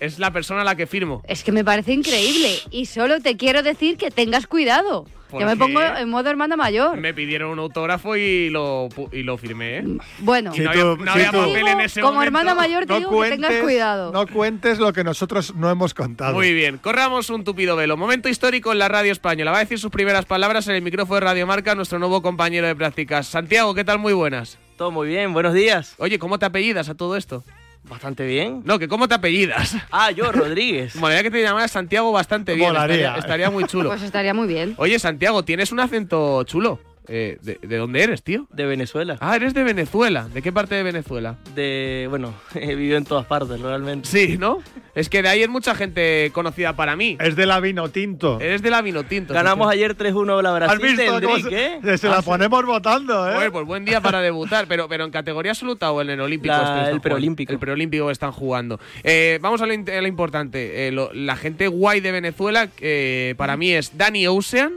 [0.00, 1.22] Es la persona a la que firmo.
[1.26, 2.56] Es que me parece increíble.
[2.70, 5.06] Y solo te quiero decir que tengas cuidado.
[5.30, 6.96] ¿Por Yo me pongo en modo hermana mayor.
[6.98, 9.84] Me pidieron un autógrafo y lo, y lo firmé, ¿eh?
[10.18, 12.26] Bueno, Y no había, no había papel en ese como momento.
[12.38, 14.12] hermana mayor te No digo que tengas cuidado.
[14.12, 16.34] No cuentes lo que nosotros no hemos contado.
[16.34, 17.96] Muy bien, corramos un tupido velo.
[17.96, 19.50] Momento histórico en la radio española.
[19.50, 22.68] Va a decir sus primeras palabras en el micrófono de Radio Marca nuestro nuevo compañero
[22.68, 23.26] de prácticas.
[23.26, 23.98] Santiago, ¿qué tal?
[23.98, 24.58] Muy buenas.
[24.76, 25.94] Todo muy bien, buenos días.
[25.98, 27.42] Oye, ¿cómo te apellidas a todo esto?
[27.88, 28.62] Bastante bien.
[28.64, 29.76] No, que ¿cómo te apellidas?
[29.90, 30.96] Ah, yo, Rodríguez.
[30.96, 32.68] Molaría que te llamaras Santiago bastante bien.
[32.68, 32.96] Molaría.
[32.96, 33.90] Estaría, estaría muy chulo.
[33.90, 34.74] Pues estaría muy bien.
[34.78, 36.80] Oye, Santiago, tienes un acento chulo.
[37.08, 38.46] Eh, ¿de, de dónde eres, tío?
[38.50, 39.16] De Venezuela.
[39.20, 40.28] Ah, eres de Venezuela.
[40.32, 41.36] ¿De qué parte de Venezuela?
[41.54, 44.08] De, bueno, he vivido en todas partes, realmente.
[44.08, 44.62] Sí, ¿no?
[44.94, 47.16] Es que de ahí es mucha gente conocida para mí.
[47.20, 48.38] Es de la vino tinto.
[48.40, 49.34] Eres de la Vinotinto.
[49.34, 51.98] Ganamos ayer 3-1 la ¿Has Brasil de visto cómo Enrique, se, ¿eh?
[51.98, 53.50] se la ponemos votando, eh?
[53.50, 56.54] Pues buen día para debutar, pero, pero en categoría absoluta o en el olímpico.
[56.54, 57.52] La- el preolímpico.
[57.52, 58.78] El preolímpico están jugando.
[59.02, 60.86] Eh, vamos a lo, in- a lo importante.
[60.88, 64.74] Eh, lo- la gente guay de Venezuela, eh, para mí es Dani Ocean,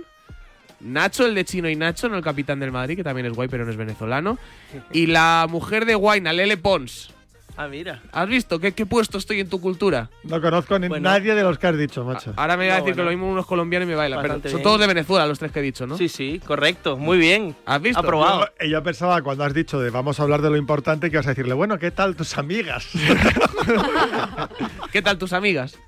[0.79, 3.47] Nacho, el de Chino y Nacho, no el capitán del Madrid, que también es guay,
[3.47, 4.37] pero no es venezolano.
[4.93, 7.11] Y la mujer de Guayna, Lele Pons.
[7.59, 8.03] Ah, mira.
[8.11, 10.11] ¿Has visto qué, qué puesto estoy en tu cultura?
[10.23, 11.09] No conozco ni Bueno.
[11.09, 12.31] nadie de los que has dicho, macho.
[12.35, 13.11] Ahora me va a No, decir que bueno.
[13.11, 14.21] lo mismo unos colombianos y me bailan.
[14.21, 14.61] Pero son bien.
[14.61, 15.97] todos de Venezuela los tres que he dicho, ¿no?
[15.97, 16.97] Sí, sí, correcto.
[16.97, 17.55] Muy bien.
[17.65, 17.99] ¿Has visto?
[17.99, 18.47] Aprobado.
[18.61, 21.25] Yo, yo pensaba cuando has dicho de vamos a hablar de lo importante que ibas
[21.25, 22.89] a decirle, bueno, ¿qué tal tus amigas?
[24.91, 25.79] ¿Qué tal tus amigas?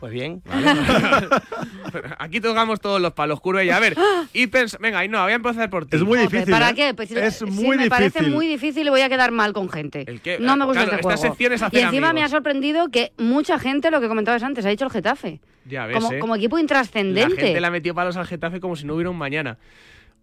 [0.00, 0.42] Pues bien.
[2.18, 3.96] Aquí tocamos todos los palos, curva y a ver.
[4.32, 5.96] Y pens- venga, y no, voy a empezar por ti.
[5.96, 6.50] Es muy difícil.
[6.50, 6.74] ¿Para ¿eh?
[6.74, 6.94] qué?
[6.94, 7.90] Pues, es sí, muy me difícil.
[7.90, 10.04] parece muy difícil y voy a quedar mal con gente.
[10.22, 10.38] qué?
[10.38, 11.22] No me gusta Claro, este esta juego.
[11.34, 14.64] sección es hacer y encima me ha sorprendido que mucha gente, lo que comentabas antes,
[14.66, 15.40] ha dicho el Getafe.
[15.66, 16.18] Ya ves, como, ¿eh?
[16.18, 17.36] como equipo La intrascendente.
[17.36, 19.58] gente la metió palos al Getafe como si no hubiera un mañana.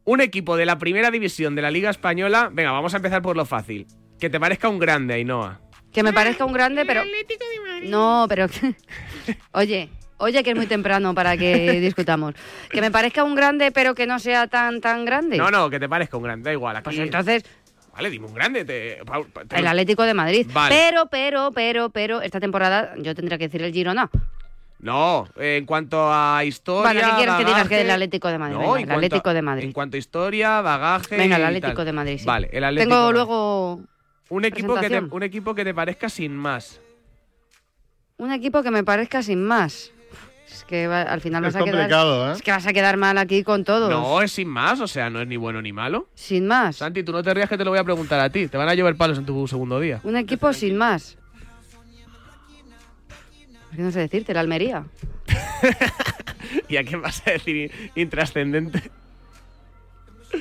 [0.05, 2.49] Un equipo de la primera división de la Liga Española.
[2.53, 3.88] Venga, vamos a empezar por lo fácil.
[4.19, 5.59] Que te parezca un grande, Ainhoa.
[5.95, 7.03] Que me parezca un grande, pero.
[7.85, 8.47] No, pero.
[9.53, 12.35] oye, oye, que es muy temprano para que discutamos.
[12.69, 15.37] Que me parezca un grande, pero que no sea tan, tan grande.
[15.37, 16.75] No, no, que te parezca un grande, da igual.
[16.75, 16.83] Aquí...
[16.83, 17.43] Pues entonces,
[17.95, 18.65] Vale, dime un grande.
[18.65, 19.01] Te...
[19.05, 20.45] Pau- te- el Atlético de Madrid.
[20.53, 20.75] Vale.
[20.75, 24.09] Pero, pero, pero, pero, esta temporada yo tendría que decir el Girona.
[24.79, 26.83] No, en cuanto a historia.
[26.83, 28.57] Vale, ¿qué quieres que digas que del Atlético de Madrid?
[28.57, 29.63] No, Venga, en el Atlético a- de Madrid.
[29.63, 31.15] En cuanto a historia, bagaje.
[31.15, 31.85] Venga, el y Atlético tal.
[31.85, 32.17] de Madrid.
[32.19, 32.25] sí.
[32.25, 32.89] Vale, el Atlético.
[32.89, 33.15] Tengo de Madrid.
[33.15, 33.79] luego
[34.30, 36.80] Un equipo, que te, un equipo que te parezca sin más.
[38.17, 39.91] un equipo que me parezca sin más.
[40.47, 41.76] Es que va- al final Es vas a quedar.
[41.82, 42.34] complicado, ¿eh?
[42.36, 43.89] Es que vas a quedar mal aquí con todos.
[43.89, 46.07] No, es sin más, o sea, no es ni bueno ni malo.
[46.15, 46.78] Sin más.
[46.78, 48.47] Santi, tú no te rías que te lo voy a preguntar a ti.
[48.47, 49.99] Te van a llover palos en tu segundo día.
[50.03, 51.17] Un equipo sin más.
[53.71, 54.86] Es que no sé decirte, la Almería.
[56.69, 57.71] ¿Y a quién vas a decir in-
[58.03, 58.89] intrascendente?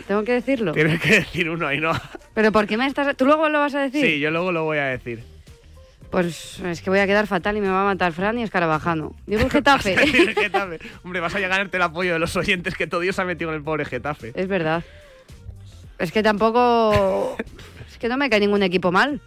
[0.06, 0.72] Tengo que decirlo.
[0.72, 1.92] Tienes que decir uno ahí, ¿no?
[2.34, 3.16] Pero ¿por qué me estás.?
[3.16, 4.04] ¿Tú luego lo vas a decir?
[4.04, 5.22] Sí, yo luego lo voy a decir.
[6.10, 9.16] Pues es que voy a quedar fatal y me va a matar Fran y Escarabajano.
[9.26, 9.94] Digo el Getafe.
[10.02, 10.78] El Getafe.
[11.02, 13.56] Hombre, vas a ganarte el apoyo de los oyentes que todo Dios ha metido en
[13.56, 14.32] el pobre Getafe.
[14.34, 14.84] es verdad.
[15.98, 17.36] Es que tampoco.
[17.88, 19.20] Es que no me cae ningún equipo mal.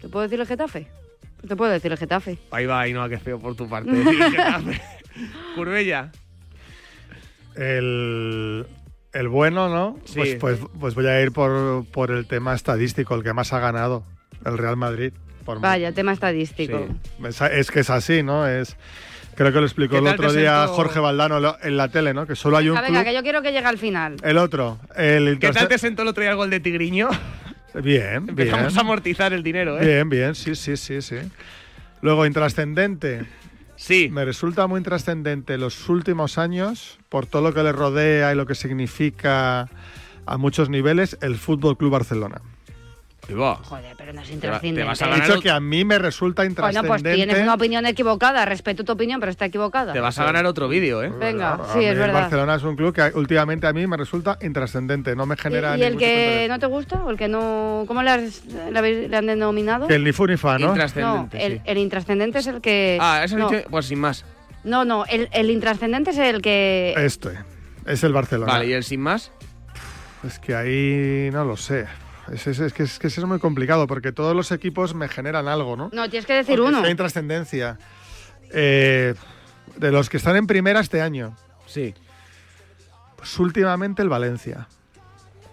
[0.00, 0.86] ¿Te puedo decir el Getafe?
[1.46, 2.38] Te puedo decir el Getafe.
[2.50, 3.90] Ahí va, ahí no, que feo por tu parte.
[3.92, 4.80] decir el Getafe.
[5.54, 6.10] Curbella.
[7.54, 8.66] El,
[9.18, 9.98] el bueno, ¿no?
[10.04, 10.14] Sí.
[10.14, 13.58] Pues, pues, pues voy a ir por, por el tema estadístico, el que más ha
[13.58, 14.04] ganado,
[14.44, 15.12] el Real Madrid.
[15.44, 16.86] Por Vaya, tema estadístico.
[17.26, 18.46] Es, es que es así, ¿no?
[18.46, 18.76] Es
[19.34, 22.26] creo que lo explicó ¿Qué el otro día sentó- Jorge Valdano en la tele, ¿no?
[22.26, 23.08] Que solo hay un Venga, venga, club.
[23.10, 24.16] que yo quiero que llegue al final.
[24.22, 27.08] El otro, el ¿Qué tal te sentó el otro día el gol de Tigriño?
[27.74, 28.28] Bien, bien.
[28.30, 29.84] Empezamos a amortizar el dinero, ¿eh?
[29.86, 31.16] Bien, bien, sí, sí, sí, sí.
[32.02, 33.26] Luego, intrascendente.
[33.78, 34.08] Sí.
[34.10, 38.44] Me resulta muy intrascendente los últimos años, por todo lo que le rodea y lo
[38.44, 39.70] que significa
[40.26, 42.42] a muchos niveles, el Fútbol Club Barcelona.
[43.26, 45.04] Joder, pero no es intrascendente.
[45.04, 46.88] He dicho que a mí me resulta Bueno, intrascendente.
[46.88, 48.44] pues tienes una opinión equivocada.
[48.46, 49.92] Respeto tu opinión, pero está equivocada.
[49.92, 51.10] Te vas a ganar otro vídeo, ¿eh?
[51.10, 52.22] Venga, A sí, mí es el verdad.
[52.22, 55.76] Barcelona es un club que últimamente a mí me resulta intrascendente, no me ¿Y, genera
[55.76, 57.02] y el ningún que no te gusta?
[57.04, 57.84] ¿O el que no...?
[57.86, 59.88] ¿Cómo le, has- le habéis- le han denominado?
[59.88, 60.74] Que el ni fu ni fa, ¿no?
[60.96, 62.98] No, el, el intrascendente es el que...
[63.00, 64.24] Ah, eso no, dicho, pues sin más.
[64.64, 66.94] no, no, el, el intrascendente es el que...
[66.96, 67.30] Este,
[67.84, 68.52] es el Barcelona.
[68.52, 69.32] Vale, ¿y el sin más?
[70.26, 71.86] Es que ahí no lo sé.
[72.32, 75.08] Es, es- es que, es que eso es muy complicado porque todos los equipos me
[75.08, 75.90] generan algo, ¿no?
[75.92, 76.86] No, tienes que decir Porque uno.
[76.86, 77.78] Hay trascendencia.
[78.52, 79.14] Eh,
[79.76, 81.36] de los que están en primera este año.
[81.66, 81.94] Sí.
[83.16, 84.68] Pues últimamente el Valencia.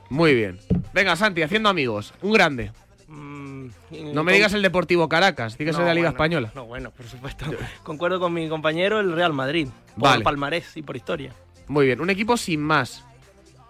[0.10, 0.60] Muy bien.
[0.94, 2.14] Venga, Santi, haciendo amigos.
[2.22, 2.72] Un grande.
[3.08, 6.52] No me digas el Deportivo Caracas, di que No, soy de la Liga bueno, Española.
[6.56, 7.46] No, bueno, por supuesto.
[7.84, 9.68] Concuerdo con mi compañero, el Real Madrid.
[9.96, 10.24] Por Vale.
[10.24, 11.34] palmarés y por historia.
[11.68, 13.04] Muy bien, un equipo sin más.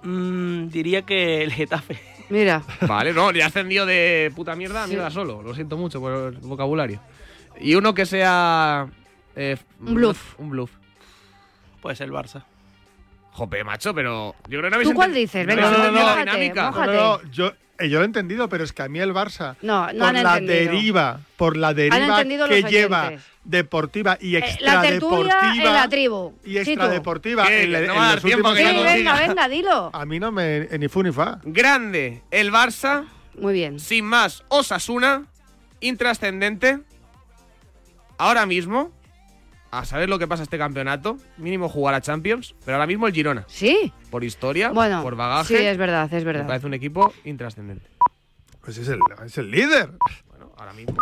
[0.04, 2.00] Mm, diría que el Getafe.
[2.30, 2.62] Mira.
[2.88, 5.42] Vale, no, ya ascendió de puta mierda a mierda solo.
[5.44, 7.00] Lo siento mucho por el vocabulario.
[7.60, 8.88] Y uno que sea.
[9.36, 10.40] eh, Un bluff.
[10.40, 10.72] Un bluff.
[11.82, 12.44] Pues el Barça.
[13.32, 14.34] Jope, macho, pero.
[14.48, 15.46] Yo creo que no habéis ¿Tú cuál dices?
[15.46, 16.72] no Venga, habéis entendido la mójate, dinámica.
[16.72, 16.94] mójate.
[16.96, 19.88] No, no, yo, yo lo he entendido, pero es que a mí el Barça, No,
[19.92, 20.72] no por han la entendido.
[20.72, 23.14] deriva, por la deriva que lleva
[23.44, 24.46] deportiva y Eh, la
[24.86, 26.34] extradeportiva en la tribu.
[26.44, 29.92] y extradeportiva en, No los últimos que Sí, venga, venga, dilo.
[29.94, 31.40] a mí no me eh, ni fu ni fa.
[31.44, 33.06] Grande, el Barça.
[33.40, 33.80] Muy bien.
[33.80, 35.26] Sin más, Osasuna.
[35.82, 36.80] Intrascendente.
[38.18, 38.92] Ahora mismo.
[39.78, 41.18] A saber lo que pasa este campeonato.
[41.38, 42.56] Mínimo jugar a Champions.
[42.64, 43.44] Pero ahora mismo el Girona.
[43.48, 43.92] ¿Sí?
[44.10, 45.58] Por historia, Bueno, por bagaje.
[45.58, 46.48] sí, es verdad, es Me verdad.
[46.48, 47.86] parece un equipo intrascendente.
[48.62, 49.90] Pues es el, es el líder.
[50.30, 50.96] Bueno, ahora mismo.